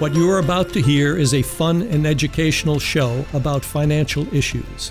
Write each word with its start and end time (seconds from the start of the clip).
What 0.00 0.14
you 0.14 0.30
are 0.30 0.38
about 0.38 0.70
to 0.70 0.80
hear 0.80 1.18
is 1.18 1.34
a 1.34 1.42
fun 1.42 1.82
and 1.82 2.06
educational 2.06 2.78
show 2.78 3.22
about 3.34 3.62
financial 3.62 4.26
issues. 4.34 4.90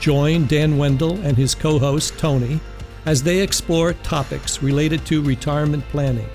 Join 0.00 0.46
Dan 0.48 0.76
Wendell 0.76 1.18
and 1.22 1.34
his 1.34 1.54
co 1.54 1.78
host, 1.78 2.18
Tony, 2.18 2.60
as 3.06 3.22
they 3.22 3.40
explore 3.40 3.94
topics 3.94 4.62
related 4.62 5.06
to 5.06 5.22
retirement 5.22 5.82
planning. 5.88 6.28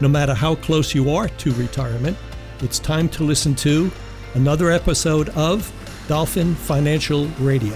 No 0.00 0.06
matter 0.06 0.34
how 0.34 0.54
close 0.54 0.94
you 0.94 1.10
are 1.10 1.28
to 1.28 1.52
retirement, 1.54 2.16
it's 2.60 2.78
time 2.78 3.08
to 3.08 3.24
listen 3.24 3.56
to 3.56 3.90
another 4.34 4.70
episode 4.70 5.30
of 5.30 5.68
Dolphin 6.06 6.54
Financial 6.54 7.26
Radio. 7.40 7.74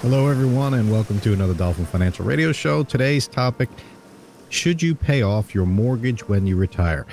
Hello, 0.00 0.28
everyone, 0.28 0.72
and 0.72 0.90
welcome 0.90 1.20
to 1.20 1.34
another 1.34 1.52
Dolphin 1.52 1.84
Financial 1.84 2.24
Radio 2.24 2.52
Show. 2.52 2.84
Today's 2.84 3.28
topic 3.28 3.68
Should 4.48 4.82
you 4.82 4.94
pay 4.94 5.20
off 5.20 5.54
your 5.54 5.66
mortgage 5.66 6.26
when 6.26 6.46
you 6.46 6.56
retire? 6.56 7.06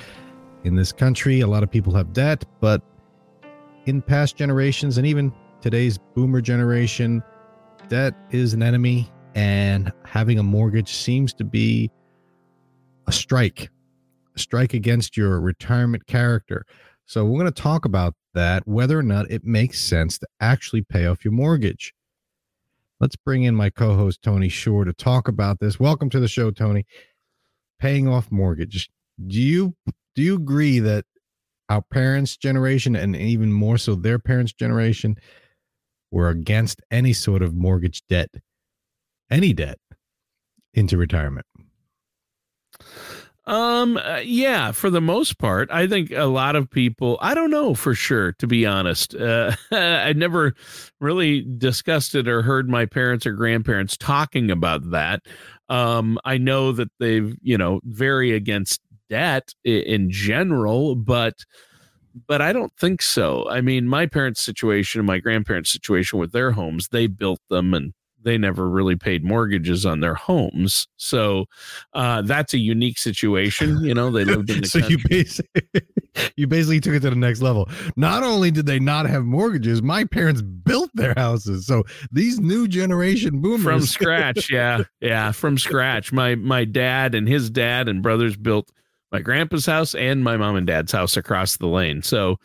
In 0.66 0.74
this 0.74 0.90
country, 0.90 1.42
a 1.42 1.46
lot 1.46 1.62
of 1.62 1.70
people 1.70 1.94
have 1.94 2.12
debt, 2.12 2.44
but 2.58 2.82
in 3.84 4.02
past 4.02 4.34
generations 4.34 4.98
and 4.98 5.06
even 5.06 5.32
today's 5.60 5.96
boomer 5.96 6.40
generation, 6.40 7.22
debt 7.88 8.14
is 8.32 8.52
an 8.52 8.64
enemy, 8.64 9.08
and 9.36 9.92
having 10.04 10.40
a 10.40 10.42
mortgage 10.42 10.92
seems 10.92 11.32
to 11.34 11.44
be 11.44 11.88
a 13.06 13.12
strike, 13.12 13.70
a 14.34 14.40
strike 14.40 14.74
against 14.74 15.16
your 15.16 15.38
retirement 15.38 16.04
character. 16.08 16.66
So, 17.04 17.24
we're 17.24 17.38
going 17.38 17.52
to 17.52 17.62
talk 17.62 17.84
about 17.84 18.14
that, 18.34 18.66
whether 18.66 18.98
or 18.98 19.04
not 19.04 19.30
it 19.30 19.44
makes 19.44 19.78
sense 19.78 20.18
to 20.18 20.26
actually 20.40 20.82
pay 20.82 21.06
off 21.06 21.24
your 21.24 21.32
mortgage. 21.32 21.94
Let's 22.98 23.14
bring 23.14 23.44
in 23.44 23.54
my 23.54 23.70
co 23.70 23.94
host, 23.94 24.20
Tony 24.20 24.48
Shore, 24.48 24.84
to 24.84 24.92
talk 24.92 25.28
about 25.28 25.60
this. 25.60 25.78
Welcome 25.78 26.10
to 26.10 26.18
the 26.18 26.26
show, 26.26 26.50
Tony. 26.50 26.86
Paying 27.78 28.08
off 28.08 28.32
mortgage. 28.32 28.90
Do 29.28 29.40
you 29.40 29.76
do 30.16 30.22
you 30.22 30.34
agree 30.34 30.80
that 30.80 31.04
our 31.68 31.82
parents' 31.82 32.36
generation 32.36 32.96
and 32.96 33.14
even 33.14 33.52
more 33.52 33.78
so 33.78 33.94
their 33.94 34.18
parents' 34.18 34.52
generation 34.52 35.16
were 36.10 36.28
against 36.28 36.80
any 36.90 37.12
sort 37.12 37.42
of 37.42 37.54
mortgage 37.54 38.02
debt, 38.08 38.30
any 39.30 39.52
debt 39.52 39.78
into 40.74 40.96
retirement? 40.96 41.46
Um, 43.46 43.96
uh, 43.96 44.22
yeah, 44.24 44.72
for 44.72 44.90
the 44.90 45.00
most 45.00 45.38
part, 45.38 45.70
I 45.70 45.86
think 45.86 46.10
a 46.10 46.24
lot 46.24 46.56
of 46.56 46.68
people, 46.68 47.16
I 47.20 47.32
don't 47.32 47.50
know 47.50 47.74
for 47.74 47.94
sure, 47.94 48.32
to 48.40 48.46
be 48.46 48.66
honest. 48.66 49.14
Uh, 49.14 49.54
I 49.70 50.12
never 50.14 50.54
really 51.00 51.42
discussed 51.42 52.16
it 52.16 52.26
or 52.26 52.42
heard 52.42 52.68
my 52.68 52.86
parents 52.86 53.24
or 53.24 53.32
grandparents 53.32 53.96
talking 53.96 54.50
about 54.50 54.90
that. 54.90 55.22
Um, 55.68 56.18
I 56.24 56.38
know 56.38 56.72
that 56.72 56.88
they've, 56.98 57.36
you 57.40 57.56
know, 57.56 57.80
very 57.84 58.32
against 58.32 58.80
debt 59.08 59.54
in, 59.64 60.10
general, 60.10 60.94
but 60.94 61.34
but 62.26 62.40
I 62.40 62.52
don't 62.52 62.72
think 62.78 63.02
so. 63.02 63.48
I 63.48 63.60
mean, 63.60 63.88
my 63.88 64.06
parents' 64.06 64.42
situation 64.42 65.00
and 65.00 65.06
my 65.06 65.18
grandparents' 65.18 65.70
situation 65.70 66.18
with 66.18 66.32
their 66.32 66.52
homes, 66.52 66.88
they 66.88 67.06
built 67.06 67.40
them 67.50 67.74
and 67.74 67.92
they 68.26 68.36
never 68.36 68.68
really 68.68 68.96
paid 68.96 69.24
mortgages 69.24 69.86
on 69.86 70.00
their 70.00 70.14
homes. 70.14 70.88
So 70.96 71.44
uh, 71.94 72.22
that's 72.22 72.54
a 72.54 72.58
unique 72.58 72.98
situation. 72.98 73.84
You 73.84 73.94
know, 73.94 74.10
they 74.10 74.24
lived 74.24 74.50
in 74.50 74.60
the 74.62 74.66
so 74.66 74.80
country. 74.80 74.96
you 74.96 75.08
basically 75.08 75.62
you 76.36 76.46
basically 76.48 76.80
took 76.80 76.94
it 76.94 77.00
to 77.00 77.10
the 77.10 77.16
next 77.16 77.40
level. 77.40 77.68
Not 77.94 78.24
only 78.24 78.50
did 78.50 78.66
they 78.66 78.80
not 78.80 79.06
have 79.06 79.24
mortgages, 79.24 79.80
my 79.80 80.04
parents 80.04 80.42
built 80.42 80.90
their 80.94 81.14
houses. 81.16 81.66
So 81.66 81.84
these 82.10 82.40
new 82.40 82.66
generation 82.66 83.40
boomers 83.40 83.62
from 83.62 83.80
scratch. 83.86 84.50
Yeah, 84.50 84.82
yeah, 85.00 85.30
from 85.30 85.56
scratch. 85.56 86.12
My 86.12 86.34
my 86.34 86.64
dad 86.64 87.14
and 87.14 87.28
his 87.28 87.48
dad 87.48 87.88
and 87.88 88.02
brothers 88.02 88.36
built 88.36 88.72
my 89.16 89.22
grandpa's 89.22 89.66
house 89.66 89.94
and 89.94 90.22
my 90.22 90.36
mom 90.36 90.56
and 90.56 90.66
dad's 90.66 90.92
house 90.92 91.16
across 91.16 91.56
the 91.56 91.66
lane. 91.66 92.02
So, 92.02 92.36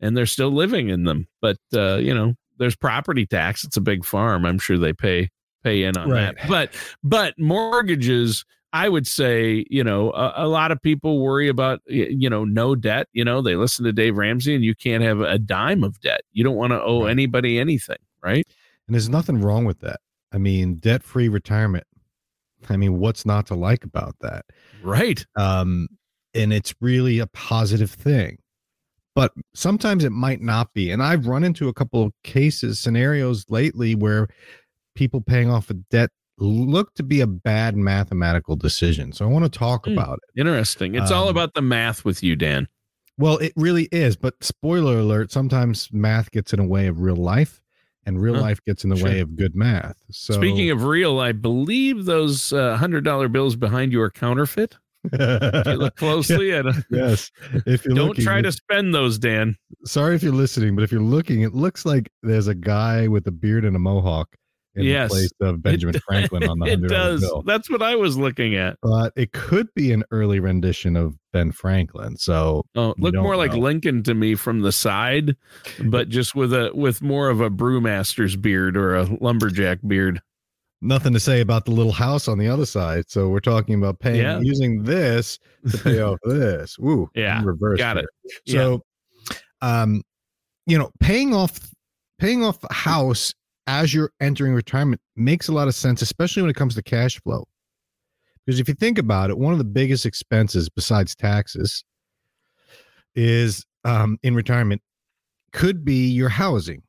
and 0.00 0.16
they're 0.16 0.26
still 0.26 0.50
living 0.50 0.88
in 0.88 1.04
them. 1.04 1.26
But 1.40 1.56
uh, 1.74 1.96
you 1.96 2.14
know, 2.14 2.34
there's 2.58 2.76
property 2.76 3.26
tax. 3.26 3.64
It's 3.64 3.76
a 3.76 3.80
big 3.80 4.04
farm. 4.04 4.44
I'm 4.44 4.58
sure 4.58 4.78
they 4.78 4.92
pay 4.92 5.30
pay 5.64 5.82
in 5.84 5.96
on 5.96 6.08
Right. 6.10 6.36
that. 6.36 6.48
But 6.48 6.74
but 7.02 7.38
mortgages, 7.38 8.44
I 8.72 8.88
would 8.88 9.06
say, 9.06 9.64
you 9.68 9.82
know, 9.82 10.10
a, 10.12 10.44
a 10.44 10.48
lot 10.48 10.70
of 10.72 10.80
people 10.82 11.20
worry 11.20 11.48
about 11.48 11.80
you 11.86 12.28
know 12.30 12.44
no 12.44 12.74
debt. 12.74 13.08
You 13.12 13.24
know, 13.24 13.42
they 13.42 13.56
listen 13.56 13.84
to 13.84 13.92
Dave 13.92 14.16
Ramsey, 14.16 14.54
and 14.54 14.64
you 14.64 14.74
can't 14.74 15.02
have 15.02 15.20
a 15.20 15.38
dime 15.38 15.82
of 15.84 16.00
debt. 16.00 16.22
You 16.32 16.44
don't 16.44 16.56
want 16.56 16.72
to 16.72 16.82
owe 16.82 17.04
Right. 17.04 17.10
anybody 17.10 17.58
anything, 17.58 17.98
right? 18.22 18.46
And 18.86 18.94
there's 18.94 19.08
nothing 19.08 19.40
wrong 19.40 19.64
with 19.64 19.80
that. 19.80 20.00
I 20.32 20.38
mean, 20.38 20.76
debt 20.76 21.02
free 21.02 21.28
retirement. 21.28 21.84
I 22.68 22.76
mean, 22.76 22.98
what's 22.98 23.24
not 23.24 23.46
to 23.46 23.54
like 23.54 23.84
about 23.84 24.16
that? 24.20 24.44
Right. 24.82 25.24
Um, 25.36 25.88
and 26.34 26.52
it's 26.52 26.74
really 26.80 27.18
a 27.18 27.26
positive 27.28 27.90
thing. 27.90 28.38
But 29.14 29.32
sometimes 29.54 30.04
it 30.04 30.10
might 30.12 30.40
not 30.40 30.72
be. 30.72 30.90
And 30.90 31.02
I've 31.02 31.26
run 31.26 31.44
into 31.44 31.68
a 31.68 31.74
couple 31.74 32.02
of 32.02 32.12
cases, 32.22 32.78
scenarios 32.78 33.44
lately 33.48 33.94
where 33.94 34.28
people 34.94 35.20
paying 35.20 35.50
off 35.50 35.68
a 35.70 35.74
debt 35.74 36.10
look 36.38 36.94
to 36.94 37.02
be 37.02 37.20
a 37.20 37.26
bad 37.26 37.76
mathematical 37.76 38.56
decision. 38.56 39.12
So 39.12 39.24
I 39.24 39.28
want 39.28 39.44
to 39.50 39.58
talk 39.58 39.86
Hmm. 39.86 39.92
about 39.92 40.20
it. 40.34 40.40
Interesting. 40.40 40.94
It's 40.94 41.10
all 41.10 41.24
Um, 41.24 41.30
about 41.30 41.54
the 41.54 41.60
math 41.62 42.04
with 42.04 42.22
you, 42.22 42.36
Dan. 42.36 42.68
Well, 43.18 43.36
it 43.38 43.52
really 43.56 43.88
is. 43.92 44.16
But 44.16 44.42
spoiler 44.42 44.98
alert, 45.00 45.30
sometimes 45.30 45.92
math 45.92 46.30
gets 46.30 46.52
in 46.54 46.60
the 46.60 46.66
way 46.66 46.86
of 46.86 47.00
real 47.00 47.16
life, 47.16 47.60
and 48.06 48.22
real 48.22 48.34
Huh, 48.36 48.40
life 48.40 48.64
gets 48.64 48.84
in 48.84 48.90
the 48.90 48.96
sure. 48.96 49.08
way 49.10 49.20
of 49.20 49.36
good 49.36 49.54
math. 49.54 49.96
So 50.10 50.34
Speaking 50.34 50.70
of 50.70 50.84
real, 50.84 51.18
I 51.20 51.32
believe 51.32 52.06
those 52.06 52.52
uh, 52.52 52.76
hundred 52.78 53.04
dollar 53.04 53.28
bills 53.28 53.56
behind 53.56 53.92
you 53.92 54.00
are 54.00 54.10
counterfeit. 54.10 54.78
If 55.04 55.66
you 55.66 55.72
look 55.74 55.96
closely 55.96 56.52
at 56.52 56.66
a, 56.66 56.84
yes. 56.90 57.30
If 57.66 57.84
you're 57.84 57.94
don't 57.94 58.08
looking, 58.08 58.24
try 58.24 58.42
to 58.42 58.52
spend 58.52 58.94
those, 58.94 59.18
Dan. 59.18 59.56
sorry 59.84 60.14
if 60.14 60.22
you're 60.22 60.32
listening, 60.32 60.74
but 60.74 60.82
if 60.84 60.92
you're 60.92 61.00
looking, 61.00 61.42
it 61.42 61.54
looks 61.54 61.84
like 61.86 62.10
there's 62.22 62.48
a 62.48 62.54
guy 62.54 63.08
with 63.08 63.26
a 63.26 63.32
beard 63.32 63.64
and 63.64 63.74
a 63.76 63.78
mohawk 63.78 64.28
in 64.76 64.84
Yes. 64.84 65.10
the 65.10 65.14
place 65.14 65.32
of 65.40 65.62
Benjamin 65.62 65.96
It- 65.96 66.02
Franklin 66.04 66.44
on 66.44 66.58
the 66.60 66.66
it 66.72 66.86
does. 66.86 67.20
bill. 67.22 67.42
That's 67.44 67.68
what 67.68 67.82
I 67.82 67.96
was 67.96 68.16
looking 68.16 68.54
at. 68.54 68.76
But 68.82 69.12
it 69.16 69.32
could 69.32 69.66
be 69.74 69.90
an 69.92 70.04
early 70.12 70.38
rendition 70.38 70.96
of 70.96 71.16
Ben 71.32 71.50
Franklin. 71.50 72.16
So 72.16 72.64
Oh, 72.76 72.94
look 72.98 73.14
more 73.14 73.36
like. 73.36 73.52
Lincoln 73.52 74.02
to 74.04 74.14
me 74.14 74.36
from 74.36 74.60
the 74.60 74.70
side, 74.70 75.34
but 75.84 76.08
just 76.08 76.34
with 76.36 76.52
a 76.52 76.70
with 76.74 77.02
more 77.02 77.30
of 77.30 77.40
a 77.40 77.50
brewmaster's 77.50 78.36
beard 78.36 78.76
or 78.76 78.94
a 78.94 79.04
lumberjack 79.20 79.78
beard. 79.86 80.20
Nothing 80.82 81.12
to 81.12 81.20
say 81.20 81.40
about 81.40 81.64
the 81.64 81.70
little 81.70 81.92
house 81.92 82.26
on 82.28 82.38
the 82.38 82.48
other 82.48 82.66
side. 82.66 83.04
So 83.08 83.28
we're 83.28 83.40
talking 83.40 83.74
about 83.74 83.98
paying 84.00 84.22
Yeah. 84.22 84.40
using 84.40 84.82
this 84.82 85.38
to 85.70 85.78
pay 85.78 86.00
off 86.00 86.18
this. 86.24 86.78
Woo. 86.78 87.10
Yeah, 87.14 87.38
I'm 87.38 87.58
got 87.76 87.96
here. 87.98 88.06
it. 88.24 88.32
So 88.46 88.82
um 89.62 90.02
you 90.66 90.78
know, 90.78 90.90
paying 91.00 91.34
off 91.34 91.58
paying 92.18 92.44
off 92.44 92.62
a 92.64 92.72
house 92.72 93.34
as 93.66 93.92
you're 93.94 94.10
entering 94.20 94.52
retirement 94.54 95.00
makes 95.16 95.48
a 95.48 95.52
lot 95.52 95.68
of 95.68 95.74
sense, 95.74 96.02
especially 96.02 96.42
when 96.42 96.50
it 96.50 96.56
comes 96.56 96.74
to 96.74 96.82
cash 96.82 97.20
flow. 97.20 97.46
Because 98.46 98.58
if 98.58 98.68
you 98.68 98.74
think 98.74 98.98
about 98.98 99.30
it, 99.30 99.38
one 99.38 99.52
of 99.52 99.58
the 99.58 99.64
biggest 99.64 100.06
expenses 100.06 100.68
besides 100.68 101.14
taxes 101.14 101.84
is 103.14 103.64
um, 103.84 104.18
in 104.22 104.34
retirement 104.34 104.80
could 105.52 105.84
be 105.84 106.08
your 106.08 106.28
housing, 106.28 106.82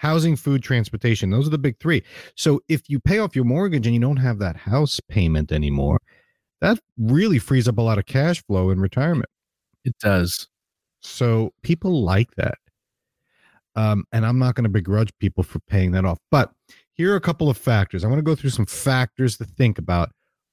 housing, 0.00 0.34
food, 0.34 0.62
transportation. 0.62 1.28
Those 1.28 1.46
are 1.46 1.50
the 1.50 1.58
big 1.58 1.78
three. 1.78 2.02
So 2.34 2.62
if 2.68 2.88
you 2.88 2.98
pay 3.00 3.18
off 3.18 3.36
your 3.36 3.44
mortgage 3.44 3.86
and 3.86 3.94
you 3.94 4.00
don't 4.00 4.16
have 4.16 4.38
that 4.38 4.56
house 4.56 4.98
payment 5.10 5.52
anymore, 5.52 6.00
that 6.62 6.80
really 6.96 7.38
frees 7.38 7.68
up 7.68 7.76
a 7.76 7.82
lot 7.82 7.98
of 7.98 8.06
cash 8.06 8.42
flow 8.46 8.70
in 8.70 8.80
retirement. 8.80 9.28
It 9.84 9.94
does. 10.00 10.48
So 11.00 11.52
people 11.62 12.02
like 12.02 12.34
that. 12.36 12.56
Um, 13.76 14.04
and 14.10 14.24
I'm 14.24 14.38
not 14.38 14.54
going 14.54 14.64
to 14.64 14.70
begrudge 14.70 15.10
people 15.18 15.44
for 15.44 15.60
paying 15.60 15.90
that 15.92 16.06
off. 16.06 16.18
But 16.30 16.50
here 16.94 17.12
are 17.12 17.16
a 17.16 17.20
couple 17.20 17.50
of 17.50 17.58
factors. 17.58 18.02
I 18.02 18.08
want 18.08 18.20
to 18.20 18.22
go 18.22 18.34
through 18.34 18.50
some 18.50 18.66
factors 18.66 19.36
to 19.36 19.44
think 19.44 19.76
about 19.76 20.12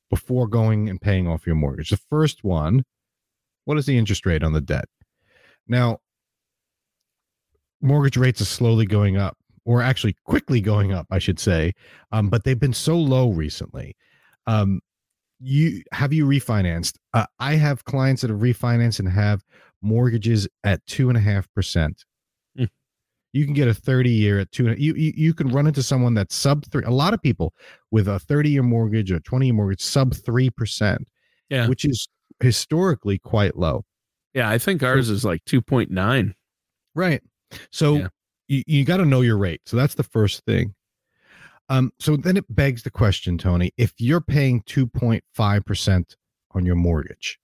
before 0.10 0.48
going 0.48 0.90
and 0.90 1.00
paying 1.00 1.26
off 1.26 1.48
your 1.48 1.56
mortgage. 1.56 1.92
The 1.92 2.00
first 2.10 2.44
one 2.44 2.84
what 3.64 3.78
is 3.78 3.86
the 3.86 3.98
interest 3.98 4.26
rate 4.26 4.44
on 4.44 4.54
the 4.54 4.62
debt? 4.62 4.86
Now, 5.68 6.00
mortgage 7.82 8.18
rates 8.18 8.42
are 8.42 8.46
slowly 8.46 8.86
going 8.86 9.18
up, 9.18 9.38
or 9.66 9.82
actually 9.82 10.16
quickly 10.26 10.62
going 10.62 10.94
up, 10.94 11.08
I 11.12 11.20
should 11.20 11.40
say. 11.40 11.74
Um, 12.12 12.30
but 12.30 12.44
they've 12.44 12.60
been 12.60 12.74
so 12.74 12.98
low 12.98 13.32
recently. 13.32 13.96
Um, 14.46 14.80
you 15.40 15.84
have 15.92 16.14
you 16.14 16.26
refinanced? 16.26 16.96
Uh, 17.14 17.26
I 17.40 17.56
have 17.56 17.84
clients 17.86 18.22
that 18.24 18.32
have 18.32 18.40
refinanced 18.40 19.00
and 19.00 19.10
have 19.10 19.44
mortgages 19.84 20.48
at 20.64 20.84
two 20.88 21.10
and 21.10 21.18
a 21.18 21.22
half 21.22 21.48
percent. 21.54 22.04
Hmm. 22.58 22.66
You 23.34 23.46
can 23.46 23.54
get 23.54 23.68
a 23.68 23.74
30 23.74 24.10
year 24.10 24.40
at 24.40 24.52
two. 24.52 24.74
You, 24.78 24.96
you 24.96 25.14
you 25.16 25.34
can 25.36 25.50
run 25.50 25.68
into 25.68 25.84
someone 25.84 26.16
that's 26.16 26.34
sub 26.34 26.66
three. 26.72 26.84
A 26.86 26.90
lot 26.92 27.14
of 27.14 27.22
people 27.22 27.54
with 27.92 28.08
a 28.08 28.18
30 28.20 28.50
year 28.50 28.64
mortgage 28.64 29.12
or 29.12 29.20
20 29.20 29.46
year 29.46 29.54
mortgage 29.54 29.82
sub 29.82 30.16
three 30.16 30.50
percent, 30.50 31.08
Yeah. 31.50 31.68
which 31.68 31.86
is 31.86 32.08
historically 32.40 33.20
quite 33.20 33.56
low. 33.58 33.86
Yeah, 34.34 34.50
I 34.50 34.58
think 34.58 34.82
ours 34.82 35.10
is 35.10 35.24
like 35.26 35.44
2.9. 35.46 36.34
Right. 36.96 37.22
So 37.72 37.96
Yeah. 37.96 38.08
you, 38.48 38.64
you 38.68 38.86
got 38.86 38.98
to 38.98 39.06
know 39.06 39.22
your 39.22 39.38
rate. 39.38 39.62
So 39.66 39.78
that's 39.78 39.96
the 39.96 40.04
first 40.04 40.44
thing. 40.46 40.76
Um, 41.70 41.92
so 42.00 42.16
then 42.16 42.38
it 42.38 42.46
begs 42.50 42.84
the 42.84 42.92
question, 42.92 43.38
Tony, 43.38 43.72
if 43.78 43.94
you're 43.98 44.22
paying 44.22 44.62
2.5% 44.64 46.16
on 46.52 46.66
your 46.66 46.76
mortgage, 46.76 47.40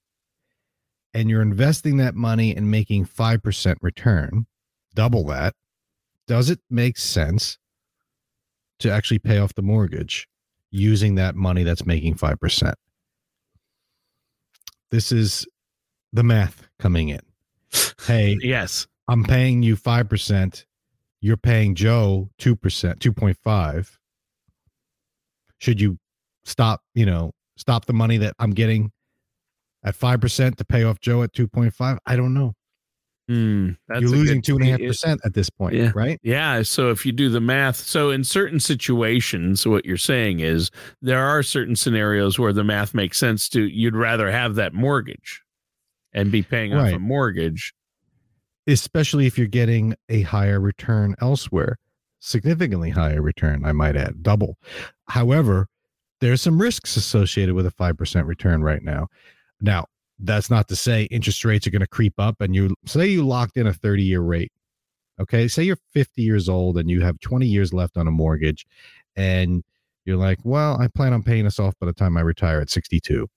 and 1.13 1.29
you're 1.29 1.41
investing 1.41 1.97
that 1.97 2.15
money 2.15 2.55
and 2.55 2.71
making 2.71 3.05
5% 3.05 3.75
return, 3.81 4.47
double 4.95 5.25
that, 5.27 5.53
does 6.27 6.49
it 6.49 6.59
make 6.69 6.97
sense 6.97 7.57
to 8.79 8.89
actually 8.91 9.19
pay 9.19 9.37
off 9.37 9.53
the 9.53 9.61
mortgage 9.61 10.27
using 10.71 11.15
that 11.15 11.35
money 11.35 11.63
that's 11.63 11.85
making 11.85 12.15
5%? 12.15 12.73
This 14.89 15.11
is 15.11 15.45
the 16.13 16.23
math 16.23 16.67
coming 16.79 17.09
in. 17.09 17.21
Hey, 18.07 18.37
yes, 18.41 18.87
I'm 19.07 19.23
paying 19.23 19.63
you 19.63 19.75
5%. 19.75 20.65
You're 21.21 21.37
paying 21.37 21.75
Joe 21.75 22.29
2%, 22.39 22.55
2.5. 22.99 23.89
Should 25.59 25.79
you 25.79 25.97
stop, 26.43 26.81
you 26.93 27.05
know, 27.05 27.31
stop 27.57 27.85
the 27.85 27.93
money 27.93 28.17
that 28.17 28.33
I'm 28.39 28.51
getting 28.51 28.91
at 29.85 29.95
5% 29.97 30.55
to 30.55 30.65
pay 30.65 30.83
off 30.83 30.99
Joe 30.99 31.23
at 31.23 31.33
2.5? 31.33 31.97
I 32.05 32.15
don't 32.15 32.33
know. 32.33 32.53
Mm, 33.31 33.77
You're 33.89 34.09
losing 34.09 34.41
two 34.41 34.57
and 34.57 34.65
a 34.67 34.71
half 34.71 34.81
percent 34.81 35.21
at 35.23 35.33
this 35.33 35.49
point, 35.49 35.75
yeah. 35.75 35.93
right? 35.95 36.19
Yeah. 36.23 36.61
So 36.61 36.91
if 36.91 37.05
you 37.05 37.13
do 37.13 37.29
the 37.29 37.39
math, 37.39 37.77
so 37.77 38.09
in 38.11 38.25
certain 38.25 38.59
situations, 38.59 39.65
what 39.65 39.85
you're 39.85 39.95
saying 39.95 40.41
is 40.41 40.69
there 41.01 41.23
are 41.23 41.41
certain 41.41 41.77
scenarios 41.77 42.37
where 42.37 42.51
the 42.51 42.65
math 42.65 42.93
makes 42.93 43.17
sense 43.17 43.47
to 43.49 43.63
you'd 43.63 43.95
rather 43.95 44.29
have 44.29 44.55
that 44.55 44.73
mortgage 44.73 45.41
and 46.11 46.33
be 46.33 46.43
paying 46.43 46.73
Right. 46.73 46.89
off 46.93 46.97
a 46.97 46.99
mortgage. 46.99 47.73
Especially 48.67 49.27
if 49.27 49.37
you're 49.37 49.47
getting 49.47 49.95
a 50.09 50.21
higher 50.21 50.59
return 50.59 51.15
elsewhere, 51.21 51.77
significantly 52.19 52.89
higher 52.89 53.21
return, 53.21 53.65
I 53.65 53.73
might 53.73 53.97
add, 53.97 54.23
double. 54.23 54.57
However, 55.07 55.67
there's 56.21 56.41
some 56.41 56.61
risks 56.61 56.95
associated 56.95 57.53
with 57.53 57.65
a 57.65 57.71
5% 57.71 58.25
return 58.25 58.63
right 58.63 58.81
now. 58.81 59.07
Now, 59.59 59.87
that's 60.19 60.49
not 60.49 60.67
to 60.69 60.75
say 60.75 61.03
interest 61.05 61.43
rates 61.43 61.67
are 61.67 61.71
going 61.71 61.81
to 61.81 61.87
creep 61.87 62.13
up 62.17 62.39
and 62.39 62.55
you 62.55 62.73
say 62.85 63.07
you 63.07 63.27
locked 63.27 63.57
in 63.57 63.67
a 63.67 63.73
30 63.73 64.03
year 64.03 64.21
rate. 64.21 64.51
Okay. 65.19 65.47
Say 65.47 65.63
you're 65.63 65.77
50 65.91 66.21
years 66.21 66.47
old 66.47 66.77
and 66.77 66.89
you 66.89 67.01
have 67.01 67.19
20 67.19 67.45
years 67.45 67.73
left 67.73 67.97
on 67.97 68.07
a 68.07 68.11
mortgage 68.11 68.65
and 69.15 69.63
you're 70.05 70.17
like, 70.17 70.39
well, 70.43 70.79
I 70.81 70.87
plan 70.87 71.13
on 71.13 71.23
paying 71.23 71.43
this 71.45 71.59
off 71.59 71.75
by 71.79 71.85
the 71.85 71.93
time 71.93 72.17
I 72.17 72.21
retire 72.21 72.61
at 72.61 72.69
62. 72.69 73.27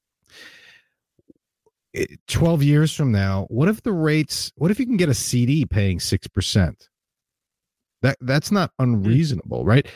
It- 1.97 2.21
12 2.29 2.63
years 2.63 2.95
from 2.95 3.11
now, 3.11 3.47
what 3.49 3.69
if 3.69 3.83
the 3.83 3.93
rates, 3.93 4.53
what 4.57 4.71
if 4.71 4.79
you 4.79 4.87
can 4.87 4.97
get 4.97 5.09
a 5.09 5.15
CD 5.15 5.65
paying 5.65 5.99
6%? 5.99 6.89
That 8.03 8.19
that's 8.21 8.53
not 8.53 8.71
hmm. 8.79 8.85
unreasonable, 8.85 9.65
right? 9.65 9.87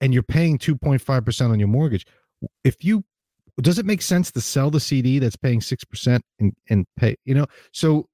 And 0.00 0.12
you're 0.12 0.22
paying 0.22 0.58
2.5% 0.58 1.50
on 1.50 1.58
your 1.58 1.68
mortgage. 1.68 2.06
If 2.64 2.84
you 2.84 3.04
does 3.60 3.78
it 3.78 3.84
make 3.86 4.00
sense 4.00 4.32
to 4.32 4.40
sell 4.40 4.70
the 4.70 4.80
CD 4.80 5.18
that's 5.18 5.36
paying 5.36 5.60
6% 5.60 6.20
and 6.40 6.52
and 6.70 6.86
pay, 6.96 7.16
you 7.24 7.34
know? 7.34 7.46
So 7.72 8.08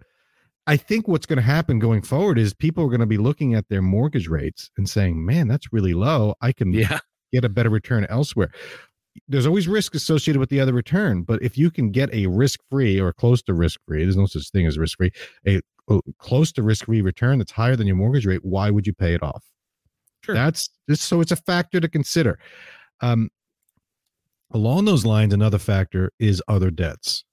I 0.66 0.76
think 0.76 1.08
what's 1.08 1.26
going 1.26 1.38
to 1.38 1.42
happen 1.42 1.78
going 1.78 2.02
forward 2.02 2.38
is 2.38 2.52
people 2.52 2.84
are 2.84 2.88
going 2.88 3.00
to 3.00 3.06
be 3.06 3.16
looking 3.16 3.54
at 3.54 3.68
their 3.68 3.80
mortgage 3.80 4.28
rates 4.28 4.70
and 4.76 4.88
saying, 4.88 5.24
"Man, 5.24 5.48
that's 5.48 5.72
really 5.72 5.94
low. 5.94 6.34
I 6.42 6.52
can 6.52 6.72
Yeah. 6.72 6.98
get 7.32 7.44
a 7.44 7.48
better 7.48 7.70
return 7.70 8.04
elsewhere." 8.10 8.50
There's 9.26 9.46
always 9.46 9.68
risk 9.68 9.94
associated 9.94 10.38
with 10.38 10.50
the 10.50 10.60
other 10.60 10.72
return, 10.72 11.22
but 11.22 11.42
if 11.42 11.58
you 11.58 11.70
can 11.70 11.90
get 11.90 12.12
a 12.12 12.26
risk-free 12.26 13.00
or 13.00 13.12
close 13.12 13.42
to 13.42 13.54
risk-free, 13.54 14.02
there's 14.02 14.16
no 14.16 14.26
such 14.26 14.50
thing 14.50 14.66
as 14.66 14.78
risk-free, 14.78 15.10
a 15.46 15.60
a 15.90 16.00
close 16.18 16.52
to 16.52 16.62
risk-free 16.62 17.00
return 17.00 17.38
that's 17.38 17.52
higher 17.52 17.74
than 17.74 17.86
your 17.86 17.96
mortgage 17.96 18.26
rate, 18.26 18.44
why 18.44 18.70
would 18.70 18.86
you 18.86 18.92
pay 18.92 19.14
it 19.14 19.22
off? 19.22 19.44
Sure. 20.22 20.34
That's 20.34 20.68
just 20.88 21.04
so 21.04 21.20
it's 21.20 21.32
a 21.32 21.36
factor 21.36 21.80
to 21.80 21.88
consider. 21.88 22.38
Um, 23.00 23.30
along 24.52 24.84
those 24.84 25.06
lines, 25.06 25.32
another 25.32 25.58
factor 25.58 26.12
is 26.18 26.42
other 26.48 26.70
debts. 26.70 27.24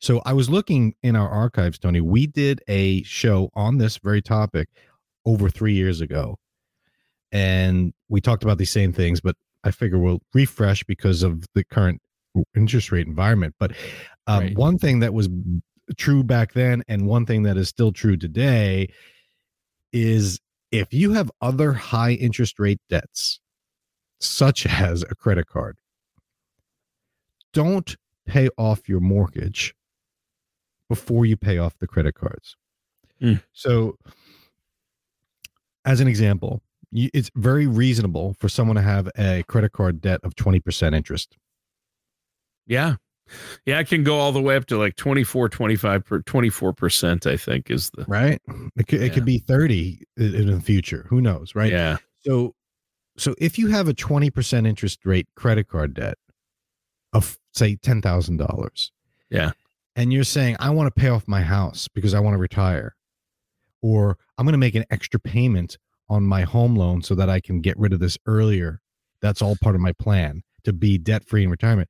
So 0.00 0.20
I 0.26 0.32
was 0.32 0.50
looking 0.50 0.94
in 1.02 1.16
our 1.16 1.28
archives, 1.28 1.78
Tony. 1.78 2.00
We 2.00 2.26
did 2.26 2.60
a 2.68 3.02
show 3.04 3.50
on 3.54 3.78
this 3.78 3.98
very 3.98 4.20
topic 4.20 4.68
over 5.24 5.48
three 5.48 5.74
years 5.74 6.00
ago, 6.00 6.38
and 7.32 7.94
we 8.08 8.20
talked 8.20 8.42
about 8.42 8.58
these 8.58 8.70
same 8.70 8.92
things. 8.92 9.20
But 9.20 9.36
I 9.64 9.70
figure 9.70 9.98
we'll 9.98 10.20
refresh 10.34 10.84
because 10.84 11.22
of 11.22 11.44
the 11.54 11.64
current 11.64 12.00
interest 12.54 12.92
rate 12.92 13.06
environment. 13.06 13.54
But 13.58 13.72
um, 14.26 14.44
Right. 14.44 14.56
one 14.56 14.78
thing 14.78 15.00
that 15.00 15.14
was 15.14 15.28
true 15.96 16.22
back 16.22 16.52
then, 16.52 16.82
and 16.86 17.06
one 17.06 17.26
thing 17.26 17.42
that 17.44 17.56
is 17.56 17.68
still 17.68 17.92
true 17.92 18.16
today, 18.16 18.88
is 19.92 20.38
if 20.70 20.92
you 20.92 21.12
have 21.12 21.30
other 21.40 21.72
high 21.72 22.12
interest 22.12 22.58
rate 22.58 22.80
debts, 22.88 23.40
such 24.20 24.66
as 24.66 25.02
a 25.02 25.14
credit 25.14 25.46
card, 25.46 25.78
don't 27.52 27.96
pay 28.26 28.48
off 28.58 28.88
your 28.88 29.00
mortgage 29.00 29.74
before 30.88 31.24
you 31.24 31.36
pay 31.36 31.58
off 31.58 31.78
the 31.78 31.86
credit 31.86 32.14
cards. 32.14 32.56
Hmm. 33.20 33.34
So, 33.52 33.96
as 35.84 36.00
an 36.00 36.08
example, 36.08 36.62
it's 36.94 37.30
very 37.34 37.66
reasonable 37.66 38.34
for 38.38 38.48
someone 38.48 38.76
to 38.76 38.82
have 38.82 39.10
a 39.18 39.42
credit 39.48 39.72
card 39.72 40.00
debt 40.00 40.20
of 40.22 40.34
20% 40.36 40.94
interest. 40.94 41.36
Yeah. 42.66 42.94
Yeah. 43.66 43.80
It 43.80 43.88
can 43.88 44.04
go 44.04 44.18
all 44.18 44.32
the 44.32 44.40
way 44.40 44.56
up 44.56 44.66
to 44.66 44.78
like 44.78 44.96
24, 44.96 45.48
25 45.48 46.04
per 46.04 46.20
24%, 46.20 47.30
I 47.30 47.36
think 47.36 47.70
is 47.70 47.90
the, 47.96 48.04
right 48.06 48.40
it 48.76 48.86
could, 48.86 49.02
it 49.02 49.12
could 49.12 49.24
be 49.24 49.38
30 49.38 50.02
in 50.16 50.46
the 50.46 50.60
future 50.60 51.06
who 51.08 51.20
knows 51.20 51.54
right 51.54 51.72
yeah. 51.72 51.96
so 52.20 52.54
so 53.16 53.34
if 53.38 53.58
you 53.58 53.68
have 53.68 53.88
a 53.88 53.94
20% 53.94 54.66
interest 54.66 55.06
rate 55.06 55.26
credit 55.36 55.68
card 55.68 55.94
debt 55.94 56.16
of 57.12 57.38
say 57.52 57.76
$10,000 57.76 58.90
Yeah. 59.30 59.52
and 59.96 60.12
you're 60.12 60.24
saying 60.24 60.56
I 60.60 60.70
want 60.70 60.94
to 60.94 61.00
pay 61.00 61.08
off 61.08 61.26
my 61.26 61.42
house 61.42 61.88
because 61.88 62.12
I 62.14 62.20
want 62.20 62.34
to 62.34 62.38
retire 62.38 62.94
or 63.82 64.18
I'm 64.36 64.44
going 64.44 64.52
to 64.52 64.58
make 64.58 64.74
an 64.74 64.84
extra 64.90 65.18
payment 65.20 65.78
on 66.14 66.24
my 66.24 66.42
home 66.42 66.74
loan 66.76 67.02
so 67.02 67.14
that 67.14 67.28
I 67.28 67.40
can 67.40 67.60
get 67.60 67.78
rid 67.78 67.92
of 67.92 68.00
this 68.00 68.16
earlier 68.26 68.80
that's 69.20 69.42
all 69.42 69.56
part 69.62 69.74
of 69.74 69.80
my 69.80 69.92
plan 69.92 70.42
to 70.64 70.72
be 70.72 70.96
debt 70.98 71.24
free 71.24 71.44
in 71.44 71.50
retirement 71.50 71.88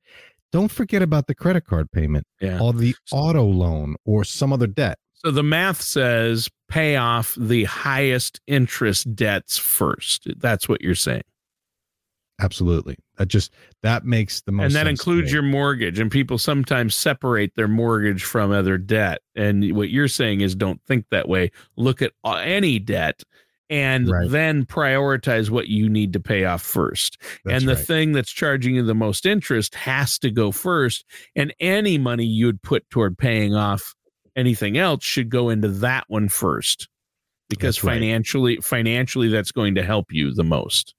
don't 0.51 0.71
forget 0.71 1.01
about 1.01 1.27
the 1.27 1.35
credit 1.35 1.65
card 1.65 1.91
payment 1.91 2.25
Yeah. 2.41 2.59
or 2.61 2.73
the 2.73 2.95
auto 3.11 3.43
loan 3.43 3.95
or 4.05 4.23
some 4.23 4.51
other 4.53 4.67
debt 4.67 4.97
So 5.13 5.31
the 5.31 5.43
math 5.43 5.81
says 5.81 6.49
pay 6.69 6.95
off 6.95 7.35
the 7.39 7.65
highest 7.65 8.39
interest 8.47 9.15
debts 9.15 9.57
first. 9.57 10.27
That's 10.37 10.67
what 10.69 10.81
you're 10.81 10.95
saying. 10.95 11.23
Absolutely. 12.41 12.97
That 13.17 13.27
just 13.29 13.53
that 13.81 14.03
makes 14.05 14.41
the 14.41 14.51
most 14.51 14.65
and 14.65 14.75
that 14.75 14.87
includes 14.87 15.31
your 15.31 15.41
mortgage. 15.41 15.99
And 15.99 16.11
people 16.11 16.37
sometimes 16.37 16.93
separate 16.95 17.55
their 17.55 17.67
mortgage 17.69 18.23
from 18.23 18.51
other 18.51 18.77
debt. 18.77 19.19
And 19.35 19.73
what 19.75 19.89
you're 19.89 20.09
saying 20.09 20.41
is 20.41 20.53
don't 20.53 20.81
think 20.85 21.05
that 21.11 21.29
way. 21.29 21.51
Look 21.77 22.01
at 22.01 22.11
any 22.25 22.77
debt 22.79 23.23
and 23.69 24.09
Right. 24.09 24.29
then 24.29 24.65
prioritize 24.65 25.49
what 25.49 25.67
you 25.67 25.89
need 25.89 26.13
to 26.13 26.19
pay 26.19 26.45
off 26.45 26.61
first. 26.61 27.17
That's 27.43 27.61
and 27.61 27.69
the 27.69 27.75
right. 27.75 27.85
thing 27.85 28.11
that's 28.11 28.31
charging 28.31 28.75
you 28.75 28.83
the 28.83 28.93
most 28.95 29.25
interest 29.25 29.75
has 29.75 30.19
to 30.19 30.31
go 30.31 30.51
first. 30.51 31.05
And 31.35 31.53
any 31.59 31.97
money 31.97 32.25
you'd 32.25 32.61
put 32.61 32.89
toward 32.89 33.17
paying 33.17 33.55
off 33.55 33.95
anything 34.35 34.77
else 34.77 35.03
should 35.03 35.29
go 35.29 35.49
into 35.49 35.67
that 35.69 36.05
one 36.07 36.29
first. 36.29 36.87
Because 37.49 37.83
right. 37.83 37.93
financially, 37.93 38.57
financially, 38.57 39.27
that's 39.29 39.51
going 39.51 39.75
to 39.75 39.83
help 39.83 40.11
you 40.11 40.33
the 40.33 40.43
most. 40.43 40.95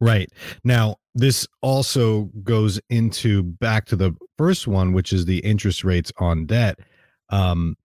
Right. 0.00 0.30
Now, 0.64 0.96
this 1.14 1.46
also 1.60 2.30
goes 2.42 2.80
into 2.88 3.42
back 3.42 3.84
to 3.86 3.96
the 3.96 4.14
first 4.38 4.66
one, 4.66 4.92
which 4.92 5.12
is 5.12 5.26
the 5.26 5.38
interest 5.40 5.84
rates 5.84 6.10
on 6.18 6.46
debt. 6.46 6.78
Um, 7.28 7.76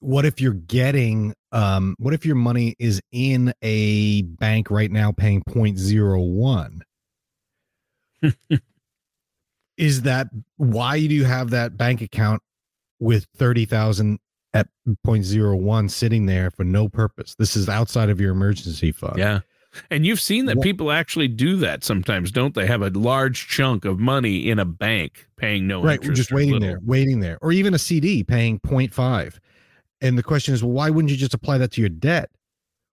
what 0.00 0.24
if 0.24 0.40
you're 0.40 0.52
getting 0.52 1.34
um 1.52 1.96
what 1.98 2.14
if 2.14 2.24
your 2.24 2.36
money 2.36 2.74
is 2.78 3.00
in 3.12 3.52
a 3.62 4.22
bank 4.22 4.70
right 4.70 4.90
now 4.90 5.10
paying 5.12 5.42
0.01 5.42 6.80
is 9.76 10.02
that 10.02 10.28
why 10.56 10.98
do 10.98 11.14
you 11.14 11.24
have 11.24 11.50
that 11.50 11.76
bank 11.76 12.00
account 12.00 12.42
with 13.00 13.26
30,000 13.36 14.18
at 14.54 14.68
0.01 15.06 15.90
sitting 15.90 16.26
there 16.26 16.50
for 16.50 16.64
no 16.64 16.88
purpose 16.88 17.34
this 17.38 17.56
is 17.56 17.68
outside 17.68 18.10
of 18.10 18.20
your 18.20 18.32
emergency 18.32 18.92
fund 18.92 19.18
Yeah. 19.18 19.40
And 19.90 20.06
you've 20.06 20.20
seen 20.20 20.46
that 20.46 20.62
people 20.62 20.90
actually 20.90 21.28
do 21.28 21.56
that 21.56 21.84
sometimes, 21.84 22.32
don't 22.32 22.54
they? 22.54 22.66
Have 22.66 22.80
a 22.80 22.88
large 22.88 23.48
chunk 23.48 23.84
of 23.84 23.98
money 24.00 24.48
in 24.48 24.58
a 24.58 24.64
bank 24.64 25.28
paying 25.36 25.66
no 25.66 25.82
right 25.82 26.00
interest. 26.00 26.16
just 26.16 26.32
waiting 26.32 26.54
little. 26.54 26.68
there 26.68 26.80
waiting 26.82 27.20
there 27.20 27.38
or 27.42 27.52
even 27.52 27.74
a 27.74 27.78
cd 27.78 28.24
paying 28.24 28.58
0.5 28.60 29.38
and 30.00 30.16
the 30.18 30.22
question 30.22 30.54
is 30.54 30.62
well 30.62 30.72
why 30.72 30.90
wouldn't 30.90 31.10
you 31.10 31.16
just 31.16 31.34
apply 31.34 31.58
that 31.58 31.70
to 31.72 31.80
your 31.80 31.90
debt 31.90 32.30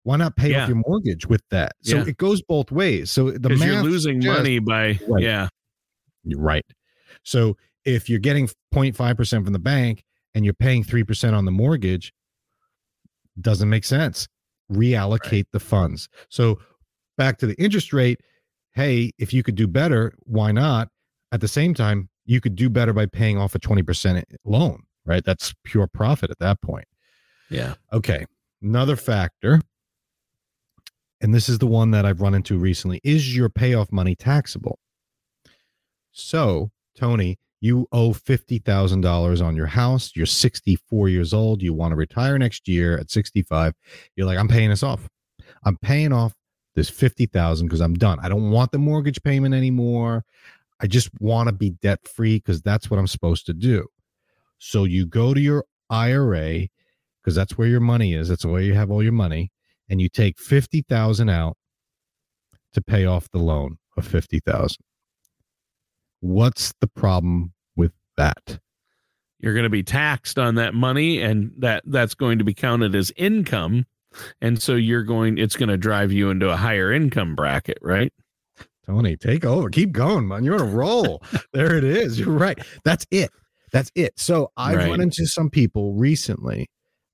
why 0.03 0.15
not 0.17 0.35
pay 0.35 0.51
Yeah. 0.51 0.63
off 0.63 0.69
your 0.69 0.81
mortgage 0.87 1.25
with 1.27 1.41
that 1.51 1.73
so 1.81 1.97
Yeah. 1.97 2.05
it 2.07 2.17
goes 2.17 2.41
both 2.41 2.71
ways 2.71 3.11
so 3.11 3.31
the 3.31 3.49
math 3.49 3.61
you're 3.67 3.83
losing 3.83 4.21
suggests- 4.21 4.39
money 4.39 4.59
by 4.59 4.99
Right. 5.07 5.23
yeah. 5.23 5.47
You're 6.23 6.39
right 6.41 6.65
so 7.23 7.57
if 7.85 8.09
you're 8.09 8.19
getting 8.19 8.47
0.5% 8.73 9.43
from 9.43 9.53
the 9.53 9.59
bank 9.59 10.03
and 10.33 10.43
you're 10.43 10.53
paying 10.55 10.83
3% 10.83 11.33
on 11.35 11.45
the 11.45 11.51
mortgage 11.51 12.11
doesn't 13.39 13.69
make 13.69 13.83
sense 13.85 14.27
reallocate 14.71 15.45
the 15.51 15.59
funds 15.59 16.09
so 16.29 16.59
back 17.17 17.37
to 17.37 17.45
the 17.45 17.53
interest 17.61 17.93
rate 17.93 18.19
hey 18.73 19.11
if 19.19 19.31
you 19.33 19.43
could 19.43 19.55
do 19.55 19.67
better 19.67 20.13
why 20.23 20.51
not 20.51 20.89
at 21.31 21.41
the 21.41 21.47
same 21.47 21.73
time 21.73 22.09
you 22.25 22.41
could 22.41 22.55
do 22.55 22.69
better 22.69 22.91
by 22.93 23.05
paying 23.05 23.37
off 23.37 23.53
a 23.53 23.59
20% 23.59 24.23
loan, 24.45 24.81
right? 25.05 25.23
That's 25.23 25.53
pure 25.63 25.85
profit 25.85 26.31
at 26.31 26.39
that 26.39 26.59
point. 26.61 26.85
Yeah. 27.49 27.75
Okay. 27.93 28.25
Another 28.61 28.95
factor, 28.95 29.61
and 31.21 31.33
this 31.33 31.49
is 31.49 31.59
the 31.59 31.67
one 31.67 31.91
that 31.91 32.05
I've 32.05 32.21
run 32.21 32.33
into 32.33 32.57
recently 32.57 32.99
is 33.03 33.35
your 33.35 33.49
payoff 33.49 33.91
money 33.91 34.15
taxable? 34.15 34.79
So, 36.11 36.71
Tony, 36.95 37.37
you 37.61 37.87
owe 37.91 38.11
$50,000 38.11 39.45
on 39.45 39.55
your 39.55 39.65
house. 39.65 40.11
You're 40.15 40.25
64 40.25 41.09
years 41.09 41.33
old. 41.33 41.61
You 41.61 41.73
want 41.73 41.91
to 41.91 41.95
retire 41.95 42.37
next 42.37 42.67
year 42.67 42.97
at 42.97 43.09
65. 43.09 43.73
You're 44.15 44.27
like, 44.27 44.37
I'm 44.37 44.47
paying 44.47 44.69
this 44.69 44.83
off. 44.83 45.09
I'm 45.63 45.77
paying 45.77 46.13
off 46.13 46.33
this 46.75 46.89
50,000 46.89 47.67
because 47.67 47.81
I'm 47.81 47.95
done. 47.95 48.19
I 48.21 48.29
don't 48.29 48.51
want 48.51 48.71
the 48.71 48.77
mortgage 48.77 49.21
payment 49.23 49.55
anymore. 49.55 50.23
I 50.79 50.87
just 50.87 51.09
want 51.19 51.47
to 51.47 51.53
be 51.53 51.71
debt 51.71 52.07
free 52.07 52.37
because 52.37 52.61
that's 52.61 52.89
what 52.91 52.99
I'm 52.99 53.07
supposed 53.07 53.45
to 53.47 53.53
do. 53.53 53.87
So 54.59 54.83
you 54.83 55.05
go 55.05 55.33
to 55.33 55.39
your 55.39 55.65
IRA 55.89 56.67
because 57.25 57.35
that's 57.35 57.57
where 57.57 57.67
your 57.67 57.79
money 57.79 58.13
is. 58.13 58.29
That's 58.29 58.45
where 58.45 58.61
you 58.61 58.75
have 58.75 58.91
all 58.91 59.01
your 59.01 59.11
money, 59.11 59.51
and 59.89 59.99
you 59.99 60.09
take 60.09 60.37
50,000 60.37 61.27
out 61.27 61.57
to 62.73 62.81
pay 62.81 63.05
off 63.05 63.31
the 63.31 63.39
loan 63.39 63.77
of 63.97 64.05
50,000. 64.05 64.77
What's 66.19 66.71
the 66.81 66.87
problem 66.87 67.53
with 67.75 67.93
that? 68.15 68.59
You're 69.39 69.53
going 69.53 69.63
to 69.63 69.69
be 69.71 69.81
taxed 69.81 70.37
on 70.37 70.55
that 70.55 70.75
money 70.75 71.19
and 71.19 71.51
that 71.57 71.83
that's 71.87 72.13
going 72.13 72.37
to 72.37 72.43
be 72.43 72.53
counted 72.53 72.95
as 72.95 73.11
income 73.15 73.85
and 74.41 74.61
so 74.61 74.75
you're 74.75 75.03
going 75.03 75.37
it's 75.37 75.57
going 75.57 75.69
to 75.69 75.77
drive 75.77 76.11
you 76.11 76.29
into 76.29 76.49
a 76.49 76.55
higher 76.55 76.91
income 76.91 77.35
bracket, 77.35 77.77
right? 77.81 78.13
Tony, 78.85 79.17
take 79.17 79.43
over. 79.43 79.69
Keep 79.69 79.91
going, 79.91 80.27
man. 80.27 80.43
You're 80.43 80.55
on 80.55 80.61
a 80.61 80.71
roll. 80.71 81.21
there 81.53 81.75
it 81.75 81.83
is. 81.83 82.19
You're 82.19 82.29
right. 82.29 82.57
That's 82.85 83.05
it. 83.11 83.29
That's 83.71 83.91
it. 83.93 84.13
So 84.17 84.51
I've 84.55 84.77
right. 84.77 84.89
run 84.89 85.01
into 85.01 85.25
some 85.25 85.49
people 85.49 85.93
recently 85.93 86.69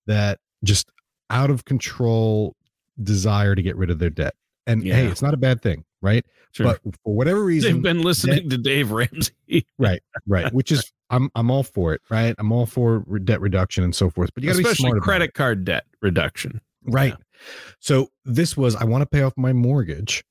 that 0.08 0.40
just 0.64 0.92
out 1.30 1.50
of 1.50 1.66
control 1.66 2.56
desire 3.02 3.56
to 3.56 3.62
get 3.62 3.76
rid 3.76 3.90
of 3.90 4.00
their 4.00 4.10
debt. 4.10 4.36
And 4.68 4.84
yeah. 4.84 4.96
hey, 4.96 5.06
it's 5.08 5.22
not 5.22 5.34
a 5.34 5.38
bad 5.38 5.62
thing, 5.62 5.84
right? 6.02 6.26
Sure. 6.52 6.66
But 6.66 6.82
for 7.04 7.16
whatever 7.16 7.44
reason, 7.44 7.74
they've 7.74 7.82
been 7.82 8.02
listening 8.02 8.50
debt, 8.50 8.50
to 8.50 8.58
Dave 8.58 8.92
Ramsey. 8.92 9.34
right, 9.78 10.02
right. 10.28 10.54
Which 10.54 10.72
is 10.72 10.92
I'm 11.10 11.30
I'm 11.36 11.50
all 11.50 11.64
for 11.64 11.94
it, 11.94 12.02
right? 12.10 12.36
I'm 12.38 12.52
all 12.52 12.66
for 12.66 13.00
debt 13.24 13.42
reduction 13.42 13.84
and 13.84 13.96
so 13.96 14.10
forth. 14.10 14.32
But 14.34 14.44
you 14.44 14.50
got 14.52 14.58
to 14.58 14.64
be 14.64 14.74
smart. 14.74 15.02
Credit 15.02 15.34
card 15.34 15.66
debt 15.66 15.86
reduction. 16.02 16.62
Right. 16.84 17.14
Yeah. 17.18 17.46
So 17.80 18.10
this 18.26 18.56
was 18.56 18.76
I 18.76 18.84
want 18.84 19.02
to 19.02 19.06
pay 19.06 19.24
off 19.24 19.34
my 19.38 19.54
mortgage. 19.54 20.24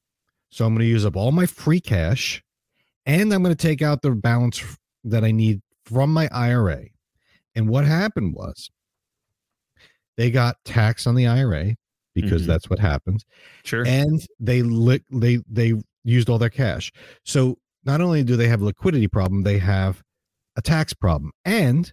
So 0.50 0.64
I'm 0.64 0.74
going 0.74 0.84
to 0.84 0.90
use 0.90 1.06
up 1.06 1.16
all 1.16 1.32
my 1.32 1.46
free 1.46 1.80
cash 1.80 2.42
and 3.06 3.32
I'm 3.32 3.42
going 3.42 3.54
to 3.54 3.60
take 3.60 3.82
out 3.82 4.02
the 4.02 4.10
balance 4.10 4.62
that 5.04 5.24
I 5.24 5.30
need 5.30 5.62
from 5.84 6.12
my 6.12 6.28
IRA. 6.32 6.86
And 7.54 7.68
what 7.68 7.84
happened 7.84 8.34
was 8.34 8.70
they 10.20 10.30
got 10.30 10.56
tax 10.66 11.06
on 11.06 11.14
the 11.14 11.26
IRA 11.26 11.76
because 12.14 12.42
mm-hmm. 12.42 12.50
that's 12.50 12.68
what 12.68 12.78
happens. 12.78 13.24
Sure. 13.64 13.86
And 13.86 14.20
they 14.38 14.60
they 15.10 15.38
they 15.48 15.72
used 16.04 16.28
all 16.28 16.36
their 16.36 16.50
cash. 16.50 16.92
So 17.24 17.56
not 17.84 18.02
only 18.02 18.22
do 18.22 18.36
they 18.36 18.46
have 18.46 18.60
a 18.60 18.66
liquidity 18.66 19.08
problem, 19.08 19.44
they 19.44 19.56
have 19.56 20.02
a 20.56 20.60
tax 20.60 20.92
problem. 20.92 21.32
And 21.46 21.90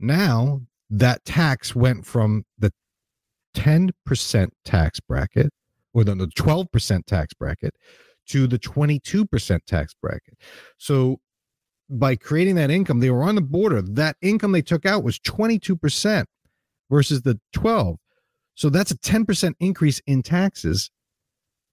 now 0.00 0.62
that 0.90 1.24
tax 1.24 1.72
went 1.72 2.04
from 2.04 2.42
the 2.58 2.72
10% 3.54 4.48
tax 4.64 4.98
bracket 4.98 5.52
or 5.94 6.02
the, 6.02 6.16
the 6.16 6.26
12% 6.26 7.06
tax 7.06 7.32
bracket 7.32 7.74
to 8.26 8.48
the 8.48 8.58
22% 8.58 9.60
tax 9.68 9.94
bracket. 10.02 10.34
So 10.78 11.20
by 11.88 12.16
creating 12.16 12.56
that 12.56 12.72
income, 12.72 12.98
they 12.98 13.10
were 13.10 13.22
on 13.22 13.36
the 13.36 13.40
border. 13.40 13.82
That 13.82 14.16
income 14.20 14.50
they 14.50 14.62
took 14.62 14.84
out 14.84 15.04
was 15.04 15.20
22% 15.20 16.24
versus 16.90 17.22
the 17.22 17.38
12. 17.52 17.96
So 18.54 18.70
that's 18.70 18.90
a 18.90 18.98
10% 18.98 19.54
increase 19.60 20.00
in 20.06 20.22
taxes 20.22 20.90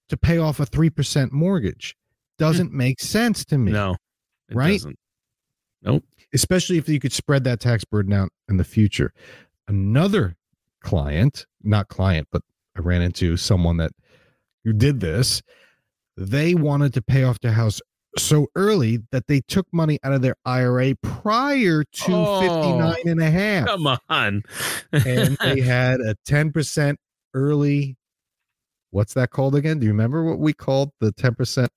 to 0.08 0.16
pay 0.16 0.38
off 0.38 0.60
a 0.60 0.66
3% 0.66 1.32
mortgage. 1.32 1.96
Doesn't 2.38 2.70
hmm. 2.70 2.76
make 2.76 3.00
sense 3.00 3.44
to 3.46 3.58
me. 3.58 3.72
No. 3.72 3.96
right? 4.52 4.72
Doesn't. 4.72 4.98
Nope. 5.82 6.04
Especially 6.32 6.78
if 6.78 6.88
you 6.88 6.98
could 6.98 7.12
spread 7.12 7.44
that 7.44 7.60
tax 7.60 7.84
burden 7.84 8.12
out 8.12 8.30
in 8.48 8.56
the 8.56 8.64
future. 8.64 9.12
Another 9.68 10.36
client, 10.82 11.46
not 11.62 11.88
client, 11.88 12.28
but 12.32 12.42
I 12.76 12.80
ran 12.80 13.02
into 13.02 13.36
someone 13.36 13.76
that 13.78 13.92
who 14.64 14.72
did 14.72 15.00
this. 15.00 15.42
They 16.16 16.54
wanted 16.54 16.94
to 16.94 17.02
pay 17.02 17.24
off 17.24 17.40
their 17.40 17.52
house 17.52 17.80
so 18.18 18.46
early 18.54 19.00
that 19.10 19.26
they 19.26 19.40
took 19.40 19.66
money 19.72 19.98
out 20.04 20.12
of 20.12 20.22
their 20.22 20.36
IRA 20.44 20.94
prior 21.02 21.84
to 21.84 22.12
oh, 22.12 22.40
59 22.40 22.96
and 23.06 23.20
a 23.20 23.30
half. 23.30 23.66
Come 23.66 23.86
on. 24.08 24.42
and 24.92 25.36
they 25.42 25.60
had 25.60 26.00
a 26.00 26.16
10% 26.28 26.96
early 27.34 27.96
what's 28.94 29.14
that 29.14 29.30
called 29.30 29.56
again? 29.56 29.80
Do 29.80 29.86
you 29.86 29.92
remember 29.92 30.24
what 30.24 30.38
we 30.38 30.52
called 30.52 30.92
the 31.00 31.12
10%? 31.12 31.68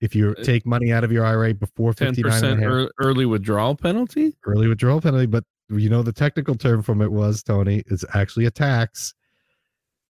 If 0.00 0.14
you 0.14 0.34
uh, 0.38 0.42
take 0.42 0.66
money 0.66 0.92
out 0.92 1.04
of 1.04 1.12
your 1.12 1.24
IRA 1.24 1.54
before 1.54 1.92
59 1.92 2.44
and 2.44 2.64
a 2.64 2.80
half. 2.82 2.88
early 2.98 3.26
withdrawal 3.26 3.76
penalty? 3.76 4.34
Early 4.44 4.68
withdrawal 4.68 5.00
penalty, 5.00 5.26
but 5.26 5.44
you 5.70 5.88
know 5.88 6.02
the 6.02 6.12
technical 6.12 6.56
term 6.56 6.82
from 6.82 7.00
it 7.00 7.12
was 7.12 7.42
Tony. 7.42 7.82
It's 7.86 8.04
actually 8.14 8.46
a 8.46 8.50
tax. 8.50 9.14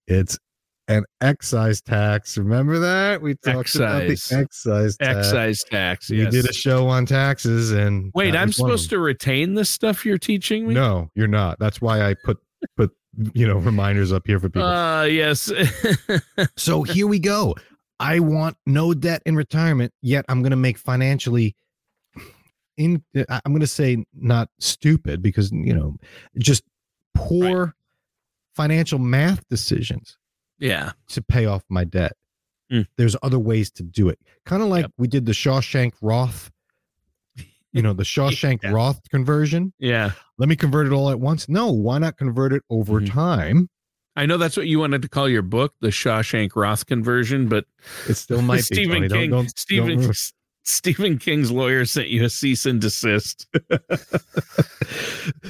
It's 0.06 0.38
an 0.88 1.04
excise 1.20 1.80
tax. 1.80 2.36
Remember 2.36 2.78
that 2.78 3.22
we 3.22 3.34
talked 3.34 3.58
excise. 3.58 3.80
about 3.80 4.00
the 4.00 4.12
excise 4.42 4.96
tax. 4.96 5.16
excise 5.16 5.64
tax. 5.64 6.10
Yes. 6.10 6.24
We 6.26 6.30
did 6.30 6.48
a 6.48 6.52
show 6.52 6.88
on 6.88 7.06
taxes, 7.06 7.72
and 7.72 8.10
wait, 8.14 8.36
I'm 8.36 8.52
supposed 8.52 8.90
to 8.90 8.98
retain 8.98 9.54
this 9.54 9.70
stuff 9.70 10.04
you're 10.04 10.18
teaching 10.18 10.66
me? 10.68 10.74
No, 10.74 11.10
you're 11.14 11.28
not. 11.28 11.58
That's 11.58 11.80
why 11.80 12.02
I 12.02 12.14
put 12.24 12.38
put 12.76 12.90
you 13.32 13.46
know 13.46 13.58
reminders 13.58 14.12
up 14.12 14.26
here 14.26 14.40
for 14.40 14.48
people. 14.48 14.68
Uh 14.68 15.04
yes. 15.04 15.50
so 16.56 16.82
here 16.82 17.06
we 17.06 17.18
go. 17.18 17.54
I 18.00 18.18
want 18.18 18.56
no 18.66 18.92
debt 18.92 19.22
in 19.24 19.36
retirement, 19.36 19.92
yet 20.02 20.24
I'm 20.28 20.42
going 20.42 20.50
to 20.50 20.56
make 20.56 20.78
financially 20.78 21.54
in 22.76 23.02
i'm 23.14 23.52
going 23.52 23.60
to 23.60 23.66
say 23.66 24.04
not 24.14 24.48
stupid 24.58 25.22
because 25.22 25.52
you 25.52 25.72
know 25.72 25.96
just 26.38 26.64
poor 27.14 27.66
right. 27.66 27.72
financial 28.54 28.98
math 28.98 29.46
decisions 29.48 30.18
yeah 30.58 30.92
to 31.08 31.22
pay 31.22 31.46
off 31.46 31.64
my 31.68 31.84
debt 31.84 32.12
mm. 32.72 32.86
there's 32.96 33.16
other 33.22 33.38
ways 33.38 33.70
to 33.70 33.82
do 33.82 34.08
it 34.08 34.18
kind 34.44 34.62
of 34.62 34.68
like 34.68 34.82
yep. 34.82 34.92
we 34.98 35.08
did 35.08 35.26
the 35.26 35.32
shawshank 35.32 35.92
roth 36.00 36.50
you 37.72 37.82
know 37.82 37.92
the 37.92 38.02
shawshank 38.04 38.62
yeah. 38.62 38.70
roth 38.70 39.00
conversion 39.10 39.72
yeah 39.78 40.12
let 40.38 40.48
me 40.48 40.56
convert 40.56 40.86
it 40.86 40.92
all 40.92 41.10
at 41.10 41.20
once 41.20 41.48
no 41.48 41.70
why 41.70 41.98
not 41.98 42.16
convert 42.16 42.52
it 42.52 42.62
over 42.70 43.00
mm-hmm. 43.00 43.12
time 43.12 43.68
I 44.16 44.26
know 44.26 44.36
that's 44.36 44.56
what 44.56 44.66
you 44.66 44.78
wanted 44.78 45.02
to 45.02 45.08
call 45.08 45.28
your 45.28 45.42
book, 45.42 45.74
the 45.80 45.88
Shawshank 45.88 46.50
Roth 46.54 46.86
conversion, 46.86 47.48
but 47.48 47.64
it 48.08 48.14
still 48.14 48.42
might 48.42 48.60
Stephen 48.64 49.02
be. 49.02 49.08
King. 49.08 49.30
Don't, 49.30 49.30
don't, 49.30 49.58
Stephen 49.58 50.00
don't 50.00 50.16
Stephen 50.64 51.18
King's 51.18 51.50
lawyer 51.50 51.84
sent 51.84 52.08
you 52.08 52.24
a 52.24 52.30
cease 52.30 52.64
and 52.64 52.80
desist. 52.80 53.46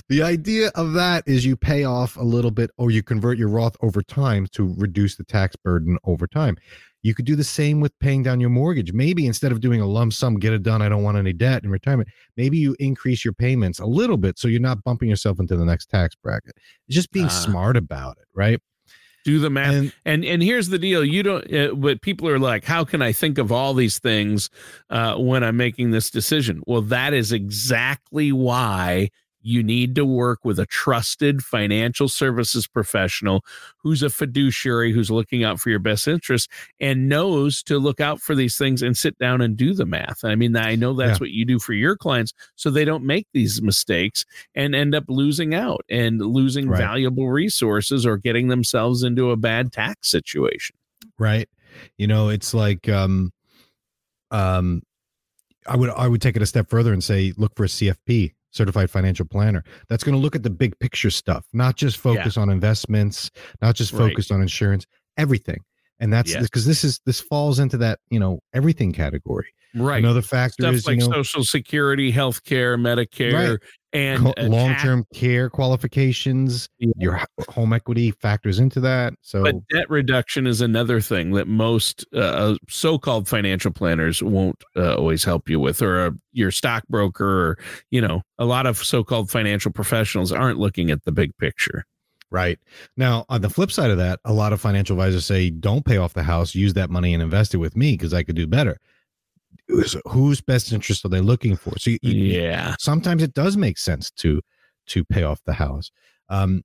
the 0.08 0.22
idea 0.22 0.72
of 0.74 0.92
that 0.94 1.22
is 1.26 1.46
you 1.46 1.56
pay 1.56 1.84
off 1.84 2.16
a 2.16 2.22
little 2.22 2.50
bit 2.50 2.70
or 2.78 2.90
you 2.90 3.02
convert 3.02 3.38
your 3.38 3.48
Roth 3.48 3.76
over 3.80 4.02
time 4.02 4.46
to 4.52 4.74
reduce 4.76 5.16
the 5.16 5.24
tax 5.24 5.54
burden 5.54 5.98
over 6.04 6.26
time. 6.26 6.56
You 7.02 7.14
could 7.14 7.26
do 7.26 7.36
the 7.36 7.44
same 7.44 7.80
with 7.80 7.96
paying 8.00 8.24
down 8.24 8.40
your 8.40 8.50
mortgage. 8.50 8.92
Maybe 8.92 9.26
instead 9.26 9.52
of 9.52 9.60
doing 9.60 9.80
a 9.80 9.86
lump 9.86 10.14
sum, 10.14 10.36
get 10.36 10.52
it 10.52 10.64
done, 10.64 10.82
I 10.82 10.88
don't 10.88 11.02
want 11.04 11.18
any 11.18 11.32
debt 11.32 11.62
in 11.62 11.70
retirement, 11.70 12.08
maybe 12.36 12.58
you 12.58 12.74
increase 12.80 13.24
your 13.24 13.34
payments 13.34 13.78
a 13.78 13.86
little 13.86 14.16
bit 14.16 14.38
so 14.38 14.48
you're 14.48 14.60
not 14.60 14.82
bumping 14.82 15.10
yourself 15.10 15.38
into 15.38 15.56
the 15.56 15.64
next 15.64 15.90
tax 15.90 16.16
bracket. 16.16 16.54
It's 16.88 16.96
just 16.96 17.12
being 17.12 17.26
uh, 17.26 17.28
smart 17.28 17.76
about 17.76 18.16
it, 18.18 18.26
right? 18.34 18.58
Do 19.24 19.38
the 19.38 19.50
math. 19.50 19.74
And 19.74 19.92
and, 20.04 20.24
and 20.24 20.42
here's 20.42 20.68
the 20.68 20.78
deal. 20.78 21.04
You 21.04 21.22
don't 21.22 21.52
uh, 21.52 21.74
but 21.74 22.02
people 22.02 22.28
are 22.28 22.38
like 22.38 22.64
how 22.64 22.84
can 22.84 23.02
i 23.02 23.12
think 23.12 23.38
of 23.38 23.50
all 23.50 23.74
these 23.74 23.98
things 23.98 24.50
uh, 24.90 25.16
when 25.16 25.42
i'm 25.42 25.56
making 25.56 25.90
this 25.90 26.10
decision? 26.10 26.62
Well 26.66 26.82
that 26.82 27.12
is 27.12 27.32
exactly 27.32 28.30
why 28.32 29.10
you 29.44 29.62
need 29.62 29.94
to 29.94 30.06
work 30.06 30.42
with 30.42 30.58
a 30.58 30.64
trusted 30.64 31.44
financial 31.44 32.08
services 32.08 32.66
professional 32.66 33.44
who's 33.76 34.02
a 34.02 34.08
fiduciary 34.08 34.90
who's 34.90 35.10
looking 35.10 35.44
out 35.44 35.60
for 35.60 35.68
your 35.68 35.78
best 35.78 36.08
interest 36.08 36.50
and 36.80 37.10
knows 37.10 37.62
to 37.62 37.78
look 37.78 38.00
out 38.00 38.22
for 38.22 38.34
these 38.34 38.56
things 38.56 38.82
and 38.82 38.96
sit 38.96 39.18
down 39.18 39.42
and 39.42 39.56
do 39.56 39.74
the 39.74 39.84
math. 39.84 40.24
I 40.24 40.34
mean, 40.34 40.56
I 40.56 40.76
know 40.76 40.94
that's 40.94 41.20
yeah. 41.20 41.24
what 41.24 41.30
you 41.30 41.44
do 41.44 41.58
for 41.58 41.74
your 41.74 41.94
clients 41.94 42.32
so 42.56 42.70
they 42.70 42.86
don't 42.86 43.04
make 43.04 43.28
these 43.34 43.60
mistakes 43.60 44.24
and 44.54 44.74
end 44.74 44.94
up 44.94 45.04
losing 45.08 45.54
out 45.54 45.84
and 45.90 46.20
losing 46.20 46.66
right. 46.66 46.78
valuable 46.78 47.28
resources 47.28 48.06
or 48.06 48.16
getting 48.16 48.48
themselves 48.48 49.02
into 49.02 49.30
a 49.30 49.36
bad 49.36 49.72
tax 49.72 50.10
situation. 50.10 50.74
Right. 51.18 51.50
You 51.98 52.06
know, 52.06 52.30
it's 52.30 52.54
like 52.54 52.88
um 52.88 53.30
um 54.30 54.82
I 55.66 55.76
would 55.76 55.90
I 55.90 56.08
would 56.08 56.22
take 56.22 56.36
it 56.36 56.42
a 56.42 56.46
step 56.46 56.70
further 56.70 56.94
and 56.94 57.04
say 57.04 57.34
look 57.36 57.54
for 57.56 57.64
a 57.64 57.68
CFP 57.68 58.32
certified 58.54 58.90
financial 58.90 59.26
planner 59.26 59.64
that's 59.88 60.04
going 60.04 60.14
to 60.14 60.20
look 60.20 60.36
at 60.36 60.42
the 60.42 60.50
big 60.50 60.78
picture 60.78 61.10
stuff 61.10 61.44
not 61.52 61.76
just 61.76 61.96
focus 61.98 62.36
yeah. 62.36 62.42
on 62.42 62.50
investments 62.50 63.30
not 63.60 63.74
just 63.74 63.90
focus 63.90 64.30
right. 64.30 64.36
on 64.36 64.42
insurance 64.42 64.86
everything 65.16 65.58
And 66.00 66.12
that's 66.12 66.36
because 66.36 66.66
this 66.66 66.84
is 66.84 67.00
this 67.06 67.20
falls 67.20 67.58
into 67.58 67.76
that, 67.78 68.00
you 68.10 68.18
know, 68.18 68.40
everything 68.52 68.92
category. 68.92 69.46
Right. 69.74 69.98
Another 69.98 70.22
factor 70.22 70.62
Stuff 70.62 70.74
is, 70.74 70.86
like 70.86 71.00
you 71.00 71.08
know, 71.08 71.22
Social 71.22 71.44
Security, 71.44 72.10
health 72.10 72.44
care, 72.44 72.76
Medicare, 72.78 73.50
Right. 73.50 73.58
and 73.92 74.22
co- 74.24 74.34
uh, 74.36 74.44
long-term 74.44 75.04
care 75.14 75.48
qualifications, 75.50 76.68
Yeah. 76.78 76.92
your 76.96 77.20
home 77.48 77.72
equity 77.72 78.10
factors 78.10 78.58
into 78.58 78.80
that. 78.80 79.14
So 79.22 79.42
But 79.42 79.56
debt 79.68 79.88
reduction 79.90 80.46
is 80.46 80.60
another 80.60 81.00
thing 81.00 81.32
that 81.32 81.46
most 81.48 82.04
uh, 82.14 82.56
so-called 82.68 83.28
financial 83.28 83.70
planners 83.72 84.22
won't 84.22 84.62
uh, 84.76 84.96
always 84.96 85.24
help 85.24 85.48
you 85.48 85.60
with, 85.60 85.82
or 85.82 86.00
uh, 86.06 86.10
your 86.32 86.50
stockbroker, 86.50 87.24
or 87.50 87.58
you 87.90 88.00
know, 88.00 88.22
a 88.38 88.44
lot 88.44 88.66
of 88.66 88.78
so-called 88.78 89.30
financial 89.30 89.70
professionals 89.72 90.32
aren't 90.32 90.58
looking 90.58 90.90
at 90.90 91.04
the 91.04 91.12
big 91.12 91.36
picture. 91.38 91.84
Right. 92.30 92.58
Now, 92.96 93.26
on 93.28 93.42
the 93.42 93.50
flip 93.50 93.70
side 93.70 93.90
of 93.90 93.98
that, 93.98 94.18
a 94.24 94.32
lot 94.32 94.52
of 94.52 94.60
financial 94.60 94.94
advisors 94.98 95.24
say, 95.24 95.50
don't 95.50 95.84
pay 95.84 95.98
off 95.98 96.14
the 96.14 96.24
house, 96.24 96.52
use 96.52 96.74
that 96.74 96.90
money 96.90 97.14
and 97.14 97.22
invest 97.22 97.54
it 97.54 97.58
with 97.58 97.76
me 97.76 97.92
because 97.92 98.12
I 98.12 98.24
could 98.24 98.34
do 98.34 98.48
better. 98.48 98.78
Whose 100.06 100.40
best 100.40 100.72
interest 100.72 101.04
are 101.04 101.08
they 101.08 101.20
looking 101.20 101.56
for? 101.56 101.78
So 101.78 101.90
you, 101.90 101.98
you- 102.02 102.40
Yeah, 102.40 102.74
sometimes 102.78 103.22
it 103.22 103.34
does 103.34 103.56
make 103.56 103.78
sense 103.78 104.10
to 104.12 104.40
to 104.86 105.04
pay 105.04 105.22
off 105.22 105.40
the 105.44 105.54
house. 105.54 105.90
Um, 106.28 106.62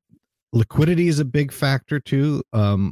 liquidity 0.51 1.07
is 1.07 1.19
a 1.19 1.25
big 1.25 1.51
factor 1.53 1.99
too. 1.99 2.43
Um, 2.51 2.91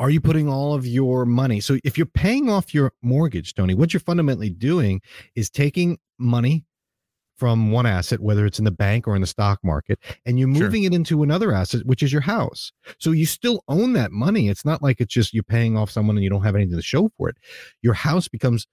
are 0.00 0.10
you 0.10 0.20
putting 0.20 0.48
all 0.48 0.74
of 0.74 0.84
your 0.86 1.24
money? 1.24 1.60
So 1.60 1.78
if 1.84 1.96
you're 1.96 2.06
paying 2.06 2.50
off 2.50 2.74
your 2.74 2.92
mortgage, 3.00 3.54
Tony, 3.54 3.74
what 3.74 3.92
you're 3.92 4.00
fundamentally 4.00 4.50
doing 4.50 5.00
is 5.36 5.48
taking 5.50 5.98
money 6.18 6.64
from 7.36 7.70
one 7.70 7.86
asset, 7.86 8.18
whether 8.20 8.44
it's 8.46 8.58
in 8.58 8.64
the 8.64 8.70
bank 8.72 9.06
or 9.06 9.14
in 9.14 9.20
the 9.20 9.26
stock 9.26 9.60
market, 9.62 10.00
and 10.26 10.36
you're 10.38 10.52
Sure. 10.52 10.64
moving 10.64 10.82
it 10.84 10.92
into 10.94 11.22
another 11.22 11.52
asset, 11.52 11.84
which 11.86 12.02
is 12.02 12.12
your 12.12 12.22
house. 12.22 12.72
So 12.98 13.12
you 13.12 13.26
still 13.26 13.62
own 13.68 13.92
that 13.92 14.10
money. 14.10 14.48
It's 14.48 14.64
not 14.64 14.82
like 14.82 15.00
it's 15.00 15.14
just 15.14 15.32
you're 15.32 15.42
paying 15.44 15.76
off 15.76 15.90
someone 15.90 16.16
and 16.16 16.24
you 16.24 16.30
don't 16.30 16.42
have 16.44 16.56
anything 16.56 16.76
to 16.76 16.82
show 16.82 17.08
for 17.16 17.28
it. 17.28 17.36
Your 17.82 17.94
house 17.94 18.26
becomes 18.26 18.66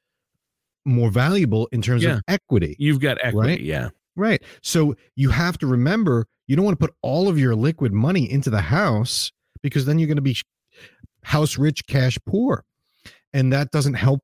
more 0.86 1.10
valuable 1.12 1.68
in 1.72 1.82
terms 1.82 2.04
Yeah. 2.04 2.16
of 2.18 2.22
equity. 2.28 2.76
you've 2.80 3.00
got 3.00 3.18
equity. 3.24 3.52
Right. 3.54 3.62
Yeah, 3.62 3.90
Right. 4.16 4.42
So 4.62 4.96
you 5.16 5.30
have 5.30 5.58
to 5.60 5.68
remember 5.68 6.26
you 6.48 6.56
don't 6.56 6.66
want 6.66 6.78
to 6.80 6.86
put 6.86 6.94
all 7.02 7.28
of 7.30 7.40
your 7.40 7.56
liquid 7.56 7.94
money 7.94 8.30
into 8.30 8.50
the 8.50 8.62
house 8.62 9.32
because 9.64 9.86
then 9.86 10.00
you're 10.00 10.08
going 10.08 10.18
to 10.18 10.22
be 10.22 10.36
house 11.24 11.58
rich, 11.58 11.86
cash 11.88 12.18
poor. 12.26 12.64
And 13.34 13.54
that 13.54 13.72
doesn't 13.72 13.94
help 13.94 14.22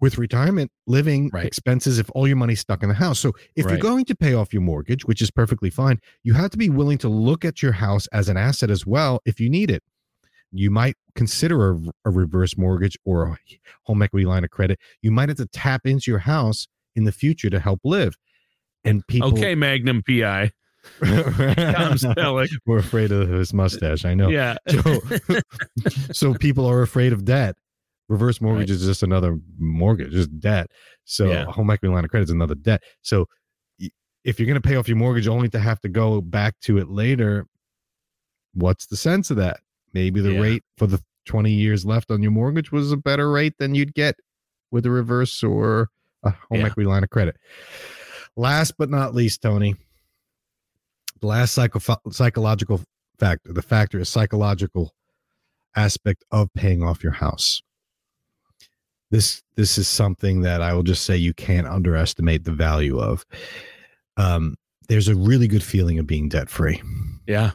with 0.00 0.18
retirement 0.18 0.70
living 0.86 1.30
Right. 1.32 1.44
expenses 1.46 1.98
if 1.98 2.10
all 2.14 2.26
your 2.26 2.36
money's 2.36 2.60
stuck 2.60 2.82
in 2.82 2.88
the 2.88 2.94
house. 2.94 3.20
So 3.20 3.32
if 3.54 3.66
you're 3.66 3.78
going 3.78 4.06
to 4.06 4.16
pay 4.16 4.32
off 4.34 4.52
your 4.52 4.62
mortgage, 4.62 5.04
which 5.04 5.20
is 5.22 5.30
perfectly 5.30 5.70
fine, 5.70 6.00
you 6.24 6.32
have 6.34 6.50
to 6.50 6.58
be 6.58 6.70
willing 6.70 6.98
to 6.98 7.08
look 7.08 7.44
at 7.44 7.62
your 7.62 7.72
house 7.72 8.06
as 8.08 8.28
an 8.28 8.36
asset 8.36 8.70
as 8.70 8.86
well 8.86 9.20
if 9.24 9.38
you 9.38 9.48
need 9.50 9.70
it. 9.70 9.82
You 10.58 10.70
might 10.70 10.96
consider 11.14 11.72
a, 11.72 11.80
a 12.04 12.10
reverse 12.10 12.56
mortgage 12.56 12.96
or 13.04 13.24
a 13.24 13.38
home 13.84 14.02
equity 14.02 14.26
line 14.26 14.44
of 14.44 14.50
credit. 14.50 14.78
You 15.02 15.10
might 15.10 15.28
have 15.28 15.38
to 15.38 15.46
tap 15.46 15.86
into 15.86 16.10
your 16.10 16.20
house 16.20 16.66
in 16.94 17.04
the 17.04 17.12
future 17.12 17.50
to 17.50 17.60
help 17.60 17.80
live. 17.84 18.16
And 18.84 19.06
people 19.06 19.32
okay, 19.32 19.54
Magnum 19.54 20.02
PI, 20.06 20.52
Tom 21.04 21.94
Selleck. 21.94 22.48
We're 22.66 22.78
afraid 22.78 23.10
of 23.12 23.28
his 23.28 23.52
mustache. 23.52 24.04
I 24.04 24.14
know. 24.14 24.28
Yeah, 24.28 24.56
So, 24.68 25.00
so 26.12 26.34
people 26.34 26.66
are 26.66 26.82
afraid 26.82 27.12
of 27.12 27.24
debt. 27.24 27.56
Reverse 28.08 28.40
mortgage 28.40 28.70
is 28.70 28.84
just 28.84 29.02
another 29.02 29.38
mortgage, 29.58 30.12
just 30.12 30.38
debt. 30.38 30.68
So 31.04 31.26
Yeah. 31.26 31.42
a 31.48 31.50
home 31.50 31.70
equity 31.70 31.92
line 31.92 32.04
of 32.04 32.10
credit 32.10 32.24
is 32.24 32.30
another 32.30 32.54
debt. 32.54 32.82
So 33.02 33.26
if 34.24 34.38
you're 34.38 34.46
going 34.46 34.60
to 34.60 34.66
pay 34.66 34.76
off 34.76 34.88
your 34.88 34.96
mortgage 34.96 35.26
only 35.28 35.48
to 35.48 35.58
have 35.58 35.80
to 35.80 35.88
go 35.88 36.20
back 36.20 36.54
to 36.62 36.78
it 36.78 36.88
later, 36.88 37.46
what's 38.54 38.86
the 38.86 38.96
sense 38.96 39.30
of 39.30 39.36
that? 39.38 39.58
Maybe 39.96 40.20
the 40.20 40.34
Yeah. 40.34 40.40
rate 40.40 40.64
for 40.76 40.86
the 40.86 41.02
20 41.24 41.50
years 41.50 41.86
left 41.86 42.10
on 42.10 42.20
your 42.22 42.30
mortgage 42.30 42.70
was 42.70 42.92
a 42.92 42.98
better 42.98 43.30
rate 43.30 43.54
than 43.58 43.74
you'd 43.74 43.94
get 43.94 44.16
with 44.70 44.84
a 44.84 44.90
reverse 44.90 45.42
or 45.42 45.88
a 46.22 46.32
home 46.32 46.60
Yeah. 46.60 46.66
equity 46.66 46.86
line 46.86 47.02
of 47.02 47.08
credit. 47.08 47.38
Last 48.36 48.74
but 48.76 48.90
not 48.90 49.14
least, 49.14 49.40
Tony, 49.40 49.74
the 51.22 51.26
last 51.28 51.54
psycho- 51.54 51.80
psychological 52.10 52.82
factor, 53.18 53.54
the 53.54 53.62
factor 53.62 53.98
is 53.98 54.10
psychological 54.10 54.92
aspect 55.74 56.24
of 56.30 56.52
paying 56.52 56.82
off 56.82 57.02
your 57.02 57.12
house. 57.14 57.62
This 59.10 59.42
this 59.54 59.78
is 59.78 59.88
something 59.88 60.42
that 60.42 60.60
I 60.60 60.74
will 60.74 60.82
just 60.82 61.04
say 61.04 61.16
you 61.16 61.32
can't 61.32 61.66
underestimate 61.66 62.44
the 62.44 62.52
value 62.52 62.98
of. 62.98 63.24
Um, 64.18 64.56
there's 64.88 65.08
a 65.08 65.14
really 65.14 65.48
good 65.48 65.62
feeling 65.62 65.98
of 65.98 66.06
being 66.06 66.28
debt 66.28 66.50
free. 66.50 66.82
yeah. 67.26 67.52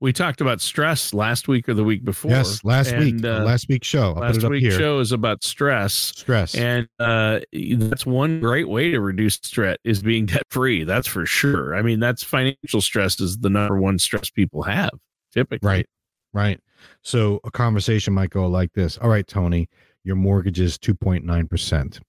We 0.00 0.12
talked 0.12 0.40
about 0.40 0.60
stress 0.60 1.14
last 1.14 1.48
week 1.48 1.68
or 1.68 1.74
the 1.74 1.84
week 1.84 2.04
before. 2.04 2.30
Yes, 2.30 2.62
last 2.64 2.96
week, 2.96 3.24
uh, 3.24 3.44
last 3.44 3.68
week's 3.68 3.86
show. 3.86 4.12
I'll 4.14 4.22
last 4.22 4.42
week's 4.42 4.76
show 4.76 5.00
is 5.00 5.12
about 5.12 5.42
stress. 5.42 5.94
Stress. 5.94 6.54
And 6.54 6.86
uh, 6.98 7.40
that's 7.52 8.04
one 8.04 8.40
great 8.40 8.68
way 8.68 8.90
to 8.90 9.00
reduce 9.00 9.34
stress 9.34 9.78
is 9.84 10.02
being 10.02 10.26
debt 10.26 10.44
free. 10.50 10.84
That's 10.84 11.08
for 11.08 11.26
sure. 11.26 11.74
I 11.74 11.82
mean, 11.82 11.98
that's 11.98 12.22
financial 12.22 12.80
stress 12.80 13.20
is 13.20 13.38
the 13.38 13.50
number 13.50 13.80
one 13.80 13.98
stress 13.98 14.30
people 14.30 14.62
have 14.62 14.90
typically. 15.32 15.68
Right. 15.68 15.86
Right. 16.32 16.60
So 17.02 17.40
a 17.44 17.50
conversation 17.50 18.14
might 18.14 18.30
go 18.30 18.46
like 18.46 18.72
this. 18.72 18.98
All 18.98 19.08
right, 19.08 19.26
Tony, 19.26 19.68
your 20.02 20.16
mortgage 20.16 20.60
is 20.60 20.78
2.9%. 20.78 22.00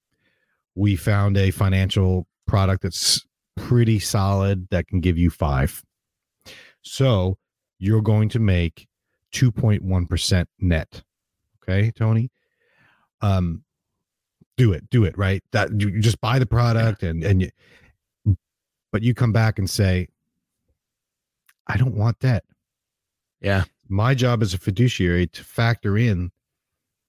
We 0.76 0.96
found 0.96 1.38
a 1.38 1.52
financial 1.52 2.28
product 2.48 2.84
that's 2.84 3.26
pretty 3.56 4.00
solid 4.00 4.68
that 4.72 4.88
can 4.88 5.00
give 5.00 5.18
you 5.18 5.30
five. 5.30 5.82
So 6.82 7.38
you're 7.80 8.02
going 8.02 8.30
to 8.30 8.40
make 8.40 8.88
2.1% 9.34 10.46
net. 10.60 11.04
Okay, 11.64 11.92
Tony? 11.92 12.30
Um, 13.22 13.64
do 14.58 14.72
it, 14.72 14.90
do 14.90 15.04
it, 15.04 15.18
right? 15.18 15.44
That 15.52 15.70
you 15.82 15.90
you 15.90 16.00
just 16.00 16.22
buy 16.22 16.40
the 16.40 16.46
product 16.46 17.04
and 17.04 17.24
and 17.24 17.42
you 17.42 17.50
but 18.92 19.02
you 19.04 19.14
come 19.14 19.34
back 19.34 19.60
and 19.60 19.70
say, 19.70 20.08
I 21.68 21.76
don't 21.78 21.96
want 21.96 22.20
that 22.22 22.44
Yeah. 23.42 23.64
my 23.90 24.14
job 24.16 24.42
as 24.42 24.54
a 24.54 24.58
fiduciary 24.58 25.28
to 25.28 25.44
factor 25.44 25.98
in 25.98 26.32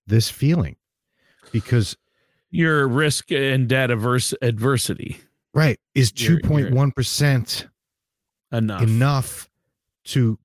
this 0.06 0.28
feeling 0.30 0.76
because 1.52 1.96
Your 2.50 2.88
risk 2.88 3.30
and 3.30 3.68
debt 3.68 3.90
averse 3.90 4.32
adversity 4.42 5.18
right 5.54 5.78
is 5.94 6.12
You're- 6.16 6.40
you're- 6.42 6.70
2.1% 6.70 7.66
enough. 8.52 8.82
enough 8.82 9.50
to 10.04 10.38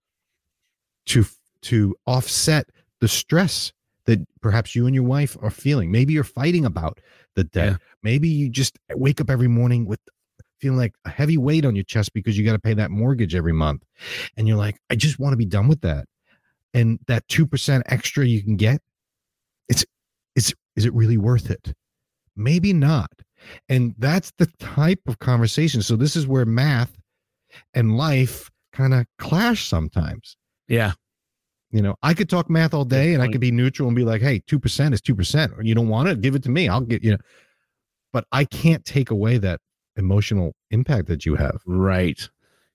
to 1.08 1.26
to 1.64 1.96
offset 2.06 2.70
the 3.00 3.08
stress 3.08 3.72
that 4.06 4.20
perhaps 4.42 4.76
you 4.76 4.86
and 4.88 4.96
your 4.96 5.04
wife 5.04 5.38
are 5.42 5.52
feeling. 5.52 5.92
Maybe 5.92 6.14
you're 6.14 6.24
fighting 6.24 6.66
about 6.66 7.00
the 7.36 7.44
debt. 7.44 7.72
Yeah. 7.72 7.78
maybe 8.04 8.28
you 8.28 8.50
just 8.50 8.78
wake 8.96 9.22
up 9.22 9.30
every 9.30 9.48
morning 9.48 9.86
with 9.86 10.00
feeling 10.60 10.78
like 10.78 10.94
a 11.06 11.10
heavy 11.10 11.38
weight 11.38 11.66
on 11.66 11.76
your 11.76 11.84
chest 11.84 12.14
because 12.14 12.38
you 12.38 12.46
got 12.46 12.54
to 12.54 12.60
pay 12.60 12.74
that 12.74 12.92
mortgage 12.92 13.36
every 13.36 13.54
month. 13.54 13.84
And 14.38 14.48
you're 14.48 14.58
like 14.58 14.80
i 14.90 14.96
just 14.96 15.20
want 15.20 15.34
to 15.34 15.38
be 15.38 15.46
done 15.46 15.68
with 15.68 15.82
that. 15.82 16.06
And 16.74 17.00
that 17.08 17.28
2% 17.28 17.82
extra 17.88 18.26
you 18.26 18.44
can 18.44 18.56
get 18.56 18.82
it's 19.70 19.86
it's 20.36 20.54
is 20.76 20.86
it 20.86 20.94
really 20.94 21.18
worth 21.18 21.50
it? 21.50 21.74
Maybe 22.36 22.74
not. 22.74 23.12
And 23.70 23.96
that's 23.98 24.32
the 24.38 24.46
type 24.60 25.02
of 25.08 25.20
conversation. 25.20 25.82
So 25.82 25.96
this 25.96 26.16
is 26.16 26.28
where 26.28 26.46
math 26.46 26.96
and 27.74 27.98
life 27.98 28.50
kind 28.72 28.94
of 28.94 29.06
clash 29.18 29.68
sometimes 29.68 30.38
Yeah. 30.72 30.94
you 31.72 31.82
know 31.82 31.96
i 32.02 32.14
could 32.14 32.30
talk 32.30 32.50
math 32.50 32.74
all 32.74 32.86
day 32.86 33.14
and 33.14 33.22
i 33.22 33.28
could 33.28 33.42
be 33.42 33.52
neutral 33.52 33.88
and 33.88 33.96
be 33.96 34.04
like 34.04 34.22
hey 34.22 34.40
2% 34.48 34.94
is 34.94 35.02
2% 35.02 35.58
or 35.58 35.62
you 35.64 35.76
don't 35.76 35.90
want 35.90 36.10
it 36.10 36.22
give 36.22 36.36
it 36.36 36.44
to 36.44 36.50
me 36.50 36.68
i'll 36.68 36.82
get 36.82 37.04
you 37.04 37.12
know 37.12 37.18
but 38.14 38.26
i 38.32 38.44
can't 38.46 38.84
take 38.86 39.12
away 39.12 39.38
that 39.38 39.60
emotional 39.98 40.54
impact 40.72 41.08
that 41.08 41.26
you 41.26 41.36
have 41.36 41.60
Right. 41.66 42.30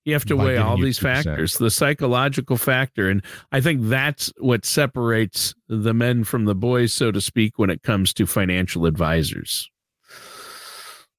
You 0.05 0.13
have 0.13 0.25
to 0.27 0.37
weigh 0.37 0.57
all 0.57 0.77
these 0.81 1.01
2%. 1.01 1.03
factors, 1.03 1.59
the 1.59 1.69
psychological 1.69 2.57
factor. 2.57 3.11
And 3.11 3.25
I 3.51 3.61
think 3.61 3.81
that's 3.89 4.33
what 4.39 4.65
separates 4.65 5.53
the 5.67 5.93
men 5.93 6.23
from 6.23 6.45
the 6.45 6.55
boys, 6.55 6.93
so 6.93 7.11
to 7.11 7.21
speak, 7.21 7.59
when 7.59 7.71
it 7.71 7.83
comes 7.83 8.15
to 8.15 8.25
financial 8.25 8.87
advisors 8.87 9.69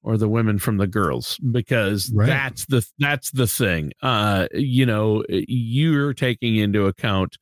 or 0.02 0.16
the 0.16 0.28
women 0.28 0.58
from 0.58 0.76
the 0.78 0.86
girls, 0.86 1.38
because 1.50 2.10
Right. 2.14 2.26
that's 2.26 2.66
the 2.66 2.86
that's 2.98 3.30
the 3.32 3.46
thing. 3.46 3.92
Uh, 4.02 4.46
you 4.52 4.86
know, 4.86 5.24
you're 5.28 6.14
taking 6.14 6.56
into 6.56 6.86
account 6.86 7.36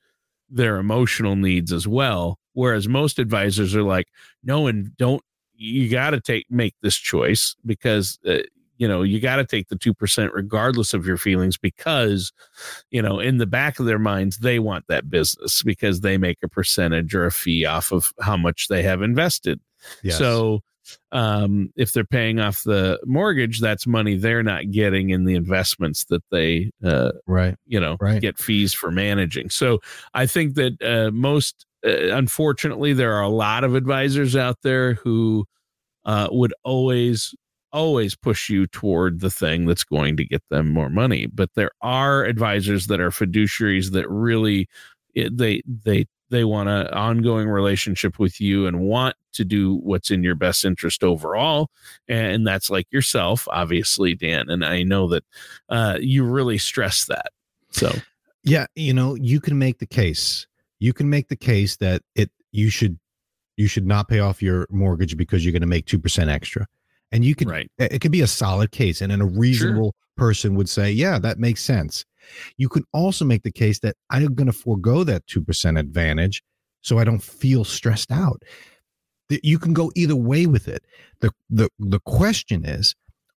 their 0.49 0.77
emotional 0.79 1.37
needs 1.37 1.73
as 1.73 1.87
well. 1.89 2.39
Whereas 2.55 2.89
most 2.89 3.19
advisors 3.19 3.75
are 3.77 3.83
like, 3.83 4.07
no, 4.43 4.67
and 4.67 4.97
don't 4.97 5.23
you 5.55 5.89
got 5.91 6.11
to 6.11 6.21
take 6.21 6.47
make 6.51 6.75
this 6.83 6.97
choice 6.97 7.55
because 7.65 8.19
uh, 8.27 8.39
you 8.79 8.87
know 8.87 9.03
you 9.03 9.21
got 9.21 9.37
to 9.37 9.45
take 9.47 9.69
the 9.69 9.77
2% 9.77 10.31
regardless 10.35 10.93
of 10.93 11.07
your 11.07 11.17
feelings 11.17 11.57
because 11.57 12.31
you 12.91 13.01
know 13.01 13.19
in 13.21 13.39
the 13.39 13.47
back 13.47 13.81
of 13.81 13.87
their 13.87 13.99
minds 13.99 14.39
they 14.39 14.59
want 14.59 14.85
that 14.89 15.09
business 15.09 15.63
because 15.63 16.01
they 16.03 16.19
make 16.19 16.37
a 16.43 16.49
percentage 16.49 17.15
or 17.15 17.25
a 17.25 17.33
fee 17.33 17.65
off 17.65 17.91
of 17.91 18.13
how 18.21 18.37
much 18.37 18.69
they 18.69 18.83
have 18.83 19.01
invested 19.01 19.61
Yes. 20.03 20.19
so 20.19 20.61
um 21.13 21.71
if 21.77 21.93
they're 21.93 22.05
paying 22.05 22.41
off 22.41 22.63
the 22.65 22.99
mortgage 23.05 23.61
that's 23.61 23.87
money 23.87 24.17
they're 24.17 24.43
not 24.43 24.71
getting 24.71 25.11
in 25.11 25.25
the 25.25 25.35
investments 25.35 26.05
that 26.07 26.23
they 26.31 26.71
uh 26.85 27.13
right. 27.27 27.57
you 27.67 27.81
know 27.81 27.97
Right. 28.01 28.21
get 28.21 28.39
fees 28.39 28.73
for 28.75 28.91
managing. 28.91 29.51
So 29.51 29.81
i 30.15 30.27
think 30.27 30.55
that 30.55 30.83
uh 30.83 31.11
most 31.13 31.67
uh, 31.87 32.09
unfortunately, 32.17 32.93
there 32.93 33.15
are 33.15 33.23
a 33.23 33.29
lot 33.29 33.65
of 33.65 33.75
advisors 33.75 34.35
out 34.35 34.63
there 34.63 34.95
who 34.95 35.47
uh, 36.05 36.29
would 36.31 36.55
always 36.65 37.35
always 37.73 38.15
push 38.15 38.49
you 38.49 38.67
toward 38.69 39.21
the 39.21 39.31
thing 39.31 39.67
that's 39.67 39.85
going 39.85 40.17
to 40.17 40.25
get 40.25 40.43
them 40.51 40.73
more 40.73 40.89
money. 40.89 41.27
But 41.27 41.51
there 41.55 41.73
are 41.83 42.25
advisors 42.25 42.87
that 42.87 43.01
are 43.01 43.11
fiduciaries 43.11 43.93
that 43.93 44.09
really 44.09 44.69
they 45.15 45.63
they 45.67 46.07
they 46.31 46.45
want 46.45 46.69
an 46.69 46.89
ongoing 46.89 47.49
relationship 47.49 48.19
with 48.19 48.41
you 48.41 48.67
and 48.67 48.81
want 48.81 49.17
to 49.33 49.45
do 49.45 49.77
what's 49.77 50.11
in 50.11 50.23
your 50.23 50.35
best 50.35 50.65
interest 50.65 51.05
overall. 51.05 51.71
And 52.09 52.47
that's 52.47 52.71
like 52.71 52.87
yourself 52.91 53.47
obviously 53.51 54.15
dan 54.15 54.49
and 54.49 54.65
i 54.65 54.83
know 54.83 55.09
that 55.09 55.25
uh, 55.69 55.99
you 56.01 56.25
really 56.25 56.59
stress 56.59 57.07
that. 57.07 57.33
So. 57.71 57.93
Yeah 58.43 58.67
you 58.75 58.95
know 58.95 59.15
you 59.15 59.41
can 59.41 59.59
make 59.59 59.79
the 59.79 59.87
case. 59.87 60.47
You 60.79 60.93
can 60.93 61.09
make 61.09 61.29
the 61.29 61.37
case 61.37 61.77
that 61.77 62.03
it 62.15 62.31
you 62.53 62.71
should 62.71 62.99
you 63.57 63.67
should 63.67 63.87
not 63.87 64.09
pay 64.09 64.21
off 64.21 64.43
your 64.43 64.67
mortgage 64.71 65.17
because 65.17 65.45
you're 65.45 65.53
going 65.53 65.63
to 65.63 65.67
make 65.67 65.87
2% 65.87 66.29
extra. 66.29 66.67
And 67.13 67.25
you 67.25 67.35
could 67.35 67.49
right. 67.49 67.71
it 67.79 68.01
could 68.01 68.13
be 68.13 68.21
a 68.21 68.27
solid 68.27 68.73
case 68.73 69.01
and 69.01 69.11
then 69.11 69.21
a 69.21 69.27
reasonable 69.27 69.95
sure. 69.95 70.15
person 70.17 70.55
would 70.57 70.69
say 70.69 70.91
yeah 70.91 71.19
that 71.21 71.39
makes 71.39 71.63
sense 71.63 72.05
you 72.57 72.69
can 72.69 72.85
also 72.93 73.25
make 73.25 73.43
the 73.43 73.53
case 73.53 73.79
that 73.81 73.97
i'm 74.11 74.35
going 74.35 74.47
to 74.47 74.53
forego 74.53 75.05
that 75.05 75.27
2% 75.27 75.79
advantage 75.79 76.43
so 76.83 76.99
i 76.99 77.05
don't 77.05 77.23
feel 77.23 77.65
stressed 77.65 78.13
out. 78.13 78.43
You 79.29 79.59
can 79.59 79.73
go 79.73 79.91
either 79.97 80.17
way 80.17 80.47
with 80.47 80.69
it. 80.69 80.85
The 81.21 81.33
the 81.51 81.69
the 81.79 82.01
question 82.01 82.65
is 82.65 82.95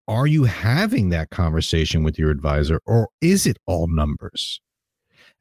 are 0.08 0.28
you 0.28 0.43
having 0.43 1.10
that 1.10 1.30
conversation 1.30 2.04
with 2.04 2.17
your 2.17 2.32
advisor 2.32 2.82
or 2.86 3.10
is 3.21 3.45
it 3.45 3.58
all 3.65 3.88
numbers? 3.88 4.62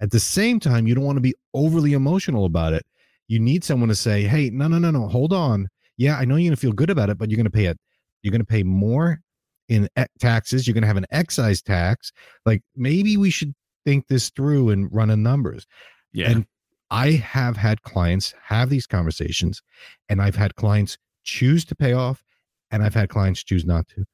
At 0.01 0.11
the 0.11 0.21
same 0.21 0.61
time 0.61 0.87
you 0.87 0.95
don't 0.95 1.05
want 1.05 1.17
to 1.17 1.23
be 1.23 1.35
overly 1.55 1.93
emotional 1.93 2.45
about 2.45 2.73
it. 2.73 2.87
You 3.29 3.41
need 3.41 3.65
someone 3.65 3.89
to 3.89 3.95
say 3.95 4.23
hey 4.23 4.51
no 4.51 4.69
no 4.69 4.79
no 4.79 4.91
no 4.91 5.09
hold 5.09 5.33
on. 5.33 5.69
Yeah 5.97 6.17
i 6.17 6.25
know 6.25 6.37
you're 6.37 6.49
going 6.49 6.57
to 6.57 6.61
feel 6.61 6.73
good 6.73 6.91
about 6.91 7.11
it 7.11 7.19
but 7.19 7.31
you're 7.31 7.37
going 7.37 7.45
to 7.45 7.51
pay 7.51 7.67
it. 7.67 7.79
you're 8.23 8.33
going 8.33 8.41
to 8.41 8.47
pay 8.47 8.63
more 8.63 9.21
in 9.69 9.89
taxes. 10.19 10.67
You're 10.67 10.75
going 10.75 10.83
to 10.83 10.89
have 10.89 10.97
an 10.97 11.07
excise 11.11 11.63
tax. 11.63 12.13
Like 12.47 12.63
maybe 12.77 13.17
we 13.17 13.31
should 13.31 13.55
think 13.85 14.09
this 14.09 14.31
through 14.31 14.71
and 14.71 14.93
run 14.93 15.11
a 15.11 15.17
numbers. 15.17 15.67
Yeah. 16.13 16.31
And 16.31 16.47
I 16.91 17.13
have 17.13 17.57
had 17.57 17.83
clients 17.83 18.35
have 18.43 18.71
these 18.71 18.87
conversations, 18.87 19.63
and 20.09 20.23
I've 20.23 20.37
had 20.37 20.55
clients 20.55 20.97
choose 21.23 21.65
to 21.67 21.75
pay 21.75 21.93
off, 21.93 22.25
and 22.71 22.83
I've 22.83 22.95
had 22.95 23.11
clients 23.11 23.45
choose 23.45 23.65
not 23.65 23.87
to. 23.89 24.05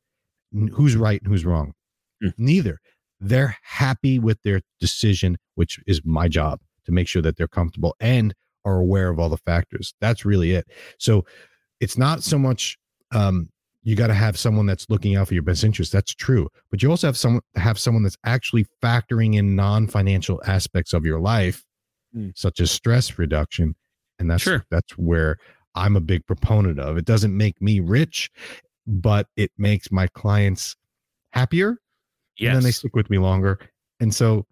Who's 0.72 0.96
right 0.96 1.20
and 1.20 1.28
who's 1.28 1.44
wrong? 1.44 1.72
Mm. 2.22 2.34
Neither. 2.36 2.78
They're 3.20 3.56
happy 3.62 4.18
with 4.18 4.42
their 4.42 4.60
decision, 4.80 5.38
which 5.54 5.80
is 5.86 6.00
my 6.04 6.28
job 6.28 6.60
to 6.84 6.92
make 6.92 7.08
sure 7.08 7.22
that 7.22 7.36
they're 7.36 7.48
comfortable 7.48 7.94
and 8.00 8.34
are 8.64 8.78
aware 8.78 9.08
of 9.08 9.18
all 9.18 9.28
the 9.28 9.36
factors. 9.36 9.94
That's 10.00 10.24
really 10.24 10.52
it. 10.52 10.66
So 10.98 11.24
it's 11.80 11.96
not 11.96 12.22
so 12.22 12.38
much 12.38 12.76
um, 13.12 13.50
you 13.84 13.94
got 13.94 14.08
to 14.08 14.14
have 14.14 14.36
someone 14.38 14.66
that's 14.66 14.88
looking 14.88 15.14
out 15.14 15.28
for 15.28 15.34
your 15.34 15.42
best 15.42 15.62
interest. 15.62 15.92
That's 15.92 16.14
true, 16.14 16.48
but 16.70 16.82
you 16.82 16.90
also 16.90 17.06
have 17.06 17.16
someone 17.16 17.42
have 17.54 17.78
someone 17.78 18.02
that's 18.02 18.16
actually 18.24 18.66
factoring 18.82 19.36
in 19.36 19.54
non-financial 19.54 20.42
aspects 20.46 20.92
of 20.92 21.04
your 21.04 21.20
life, 21.20 21.64
mm. 22.16 22.36
such 22.36 22.60
as 22.60 22.70
stress 22.70 23.18
reduction, 23.18 23.76
and 24.18 24.30
that's 24.30 24.42
sure. 24.42 24.64
that's 24.70 24.96
where 24.98 25.36
I'm 25.74 25.96
a 25.96 26.00
big 26.00 26.26
proponent 26.26 26.80
of. 26.80 26.96
It 26.96 27.04
doesn't 27.04 27.36
make 27.36 27.60
me 27.60 27.80
rich, 27.80 28.30
but 28.86 29.28
it 29.36 29.50
makes 29.58 29.92
my 29.92 30.06
clients 30.08 30.76
happier. 31.32 31.78
Yes. 32.36 32.48
And 32.48 32.56
then 32.56 32.64
they 32.64 32.70
stick 32.70 32.96
with 32.96 33.10
me 33.10 33.18
longer. 33.18 33.58
And 34.00 34.14
so 34.14 34.46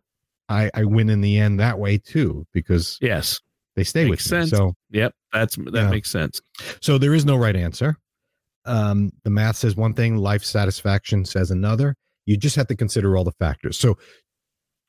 I, 0.48 0.70
I 0.74 0.84
win 0.84 1.10
in 1.10 1.20
the 1.20 1.38
end 1.38 1.58
that 1.58 1.78
way 1.78 1.98
too, 1.98 2.46
because 2.52 2.98
yes, 3.00 3.40
they 3.76 3.84
stay 3.84 4.04
makes 4.04 4.10
with 4.10 4.20
sense. 4.20 4.52
me. 4.52 4.58
So 4.58 4.74
yep, 4.90 5.14
that's 5.32 5.56
that 5.56 5.72
yeah. 5.74 5.90
makes 5.90 6.10
sense. 6.10 6.40
So 6.80 6.98
there 6.98 7.14
is 7.14 7.24
no 7.24 7.36
right 7.36 7.56
answer 7.56 7.96
um, 8.64 9.10
the 9.24 9.30
math 9.30 9.56
says 9.56 9.76
one 9.76 9.94
thing, 9.94 10.16
life 10.16 10.44
satisfaction 10.44 11.24
says 11.24 11.50
another. 11.50 11.94
You 12.26 12.36
just 12.36 12.56
have 12.56 12.68
to 12.68 12.76
consider 12.76 13.16
all 13.16 13.24
the 13.24 13.32
factors. 13.32 13.78
So 13.78 13.98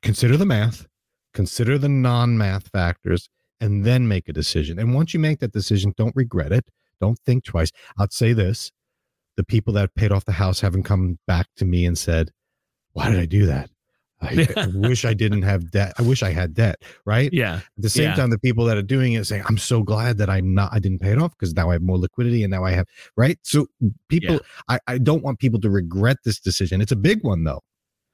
consider 0.01 0.37
the 0.37 0.45
math, 0.45 0.87
consider 1.33 1.77
the 1.77 1.89
non 1.89 2.37
math 2.37 2.69
factors, 2.69 3.29
and 3.59 3.83
then 3.85 4.07
make 4.07 4.29
a 4.29 4.33
decision. 4.33 4.77
And 4.77 4.93
once 4.93 5.13
you 5.13 5.19
make 5.19 5.39
that 5.39 5.53
decision, 5.53 5.93
don't 5.97 6.15
regret 6.15 6.51
it. 6.51 6.65
Don't 7.01 7.19
think 7.25 7.43
twice. 7.43 7.71
I'd 7.97 8.13
say 8.13 8.33
this 8.33 8.71
the 9.35 9.43
people 9.43 9.73
that 9.73 9.95
paid 9.95 10.11
off 10.11 10.25
the 10.25 10.33
house 10.33 10.59
haven't 10.59 10.83
come 10.83 11.17
back 11.25 11.47
to 11.57 11.65
me 11.65 11.85
and 11.85 11.97
said, 11.97 12.31
Why 12.91 13.09
did 13.09 13.19
I 13.19 13.25
do 13.25 13.45
that? 13.47 13.69
I, 14.23 14.47
I, 14.57 14.67
wish 14.73 15.05
I 15.05 15.13
didn't 15.13 15.43
have 15.43 15.71
debt. 15.71 15.93
I 15.97 16.01
wish 16.01 16.23
I 16.23 16.31
had 16.31 16.53
debt. 16.53 16.81
Right. 17.05 17.31
Yeah. 17.31 17.55
At 17.55 17.63
the 17.77 17.89
same 17.89 18.09
yeah. 18.09 18.15
time, 18.15 18.29
the 18.29 18.39
people 18.39 18.65
that 18.65 18.77
are 18.77 18.83
doing 18.83 19.13
it 19.13 19.25
saying, 19.25 19.43
I'm 19.47 19.57
so 19.57 19.83
glad 19.83 20.17
that 20.17 20.29
I'm 20.29 20.53
not, 20.53 20.71
I 20.73 20.79
didn't 20.79 20.99
pay 20.99 21.11
it 21.11 21.19
off 21.19 21.31
because 21.31 21.53
now 21.53 21.69
I 21.69 21.73
have 21.73 21.81
more 21.81 21.97
liquidity 21.97 22.43
and 22.43 22.51
now 22.51 22.63
I 22.63 22.71
have, 22.71 22.87
right. 23.17 23.37
So 23.43 23.67
people, 24.09 24.35
yeah. 24.35 24.39
I, 24.69 24.79
I 24.87 24.97
don't 24.97 25.23
want 25.23 25.39
people 25.39 25.59
to 25.61 25.69
regret 25.69 26.17
this 26.23 26.39
decision. 26.39 26.81
It's 26.81 26.91
a 26.91 26.97
big 26.97 27.23
one 27.23 27.43
though. 27.43 27.61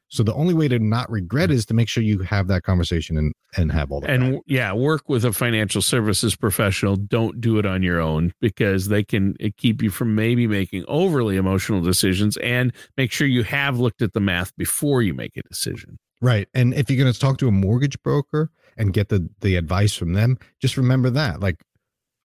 So 0.10 0.24
the 0.24 0.34
only 0.34 0.56
way 0.56 0.68
to 0.68 0.80
not 0.80 1.10
regret 1.10 1.52
is 1.52 1.66
to 1.68 1.76
make 1.76 1.88
sure 1.88 2.02
you 2.02 2.20
have 2.20 2.48
that 2.48 2.64
conversation 2.64 3.16
and 3.16 3.34
and 3.56 3.72
have 3.72 3.92
all 3.92 4.02
that. 4.02 4.10
And 4.10 4.40
yeah, 4.48 4.74
work 4.74 5.08
with 5.08 5.24
a 5.24 5.32
financial 5.32 5.82
services 5.82 6.36
professional. 6.36 6.96
Don't 6.96 7.40
do 7.40 7.60
it 7.60 7.66
on 7.66 7.84
your 7.84 8.00
own 8.00 8.34
because 8.42 8.88
they 8.88 9.04
can 9.04 9.36
keep 9.58 9.82
you 9.84 9.92
from 9.92 10.16
maybe 10.16 10.48
making 10.48 10.84
overly 10.88 11.38
emotional 11.38 11.82
decisions 11.82 12.38
and 12.38 12.74
make 12.98 13.12
sure 13.12 13.28
you 13.28 13.44
have 13.44 13.80
looked 13.80 14.02
at 14.02 14.14
the 14.14 14.20
math 14.20 14.56
before 14.58 15.04
you 15.04 15.14
make 15.14 15.38
a 15.38 15.44
decision. 15.44 16.00
Right. 16.22 16.48
And 16.54 16.74
if 16.74 16.90
you're 16.90 17.02
going 17.02 17.14
to 17.14 17.18
talk 17.18 17.38
to 17.38 17.48
a 17.48 17.52
mortgage 17.52 18.02
broker 18.02 18.52
and 18.78 18.92
get 18.92 19.10
the 19.10 19.30
the 19.42 19.56
advice 19.56 19.94
from 19.94 20.14
them, 20.14 20.40
just 20.60 20.76
remember 20.76 21.12
that. 21.12 21.40
Like 21.40 21.62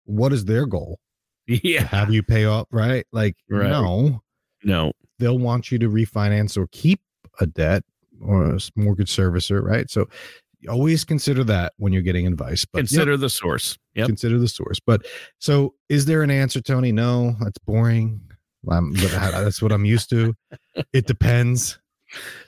what 0.04 0.32
is 0.32 0.46
their 0.46 0.66
goal? 0.66 0.98
Yeah. 1.46 1.80
To 1.80 1.86
have 1.88 2.10
you 2.10 2.22
pay 2.22 2.46
off, 2.46 2.68
right? 2.70 3.06
Like 3.12 3.36
right. 3.50 3.68
no. 3.68 4.22
No. 4.62 4.92
They'll 5.18 5.38
want 5.38 5.70
you 5.70 5.78
to 5.78 5.90
refinance 5.90 6.56
or 6.56 6.66
keep 6.72 7.00
a 7.40 7.46
debt 7.46 7.84
or 8.20 8.54
a 8.54 8.58
mortgage 8.76 9.14
servicer, 9.14 9.62
right? 9.62 9.90
So 9.90 10.08
always 10.68 11.04
consider 11.04 11.44
that 11.44 11.72
when 11.76 11.92
you're 11.92 12.02
getting 12.02 12.26
advice. 12.26 12.64
But 12.64 12.80
consider 12.80 13.12
yep, 13.12 13.20
the 13.20 13.30
source. 13.30 13.78
Yeah. 13.94 14.06
Consider 14.06 14.38
the 14.38 14.48
source. 14.48 14.80
But 14.80 15.06
so 15.38 15.74
is 15.88 16.06
there 16.06 16.22
an 16.22 16.30
answer, 16.30 16.60
Tony? 16.60 16.92
No, 16.92 17.36
that's 17.40 17.58
boring. 17.58 18.20
I'm, 18.70 18.94
that's 18.94 19.60
what 19.60 19.72
I'm 19.72 19.84
used 19.84 20.08
to. 20.10 20.34
It 20.92 21.06
depends. 21.06 21.78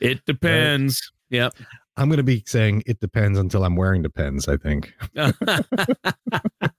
It 0.00 0.24
depends. 0.24 1.12
Right? 1.30 1.38
Yep. 1.38 1.54
I'm 1.98 2.08
going 2.08 2.18
to 2.18 2.22
be 2.22 2.42
saying 2.46 2.84
it 2.86 3.00
depends 3.00 3.38
until 3.38 3.64
I'm 3.64 3.76
wearing 3.76 4.02
depends, 4.02 4.48
I 4.48 4.56
think. 4.56 4.94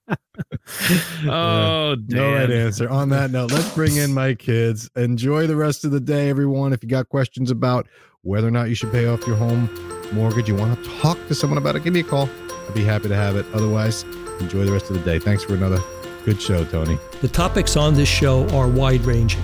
oh, 1.26 1.96
no 2.08 2.34
right 2.34 2.52
answer. 2.52 2.90
On 2.90 3.10
that 3.10 3.32
note, 3.32 3.52
let's 3.52 3.74
bring 3.74 3.96
in 3.96 4.14
my 4.14 4.34
kids. 4.34 4.90
Enjoy 4.96 5.48
the 5.48 5.56
rest 5.56 5.86
of 5.86 5.92
the 5.92 6.00
day, 6.00 6.30
everyone. 6.30 6.74
If 6.74 6.84
you 6.84 6.90
got 6.90 7.10
questions 7.10 7.52
about 7.52 7.88
whether 8.22 8.48
or 8.48 8.52
not 8.52 8.70
you 8.70 8.76
should 8.76 8.92
pay 8.92 9.08
off 9.08 9.26
your 9.26 9.38
home 9.38 9.70
mortgage, 10.14 10.48
you 10.48 10.56
want 10.56 10.84
to 10.84 10.90
talk 11.00 11.18
to 11.28 11.36
someone 11.36 11.58
about 11.58 11.76
it, 11.76 11.84
give 11.84 11.94
me 11.94 12.02
a 12.02 12.04
call. 12.04 12.30
I'd 12.68 12.74
be 12.74 12.84
happy 12.84 13.08
to 13.08 13.16
have 13.16 13.36
it. 13.36 13.46
Otherwise, 13.54 14.04
enjoy 14.40 14.66
the 14.66 14.72
rest 14.72 14.90
of 14.90 14.98
the 14.98 15.04
day. 15.04 15.20
Thanks 15.20 15.44
for 15.44 15.56
another 15.56 15.80
good 16.26 16.42
show, 16.42 16.66
Tony. 16.66 16.98
The 17.22 17.30
topics 17.30 17.78
on 17.78 17.94
this 17.94 18.10
show 18.10 18.48
are 18.50 18.68
wide 18.68 19.02
ranging, 19.02 19.42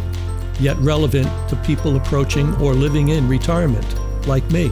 yet 0.59 0.77
relevant 0.79 1.27
to 1.49 1.55
people 1.57 1.95
approaching 1.95 2.53
or 2.55 2.73
living 2.73 3.09
in 3.09 3.27
retirement, 3.29 3.87
like 4.27 4.49
me. 4.51 4.71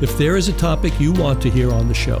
If 0.00 0.16
there 0.18 0.36
is 0.36 0.48
a 0.48 0.52
topic 0.54 0.98
you 0.98 1.12
want 1.12 1.40
to 1.42 1.50
hear 1.50 1.72
on 1.72 1.86
the 1.86 1.94
show, 1.94 2.20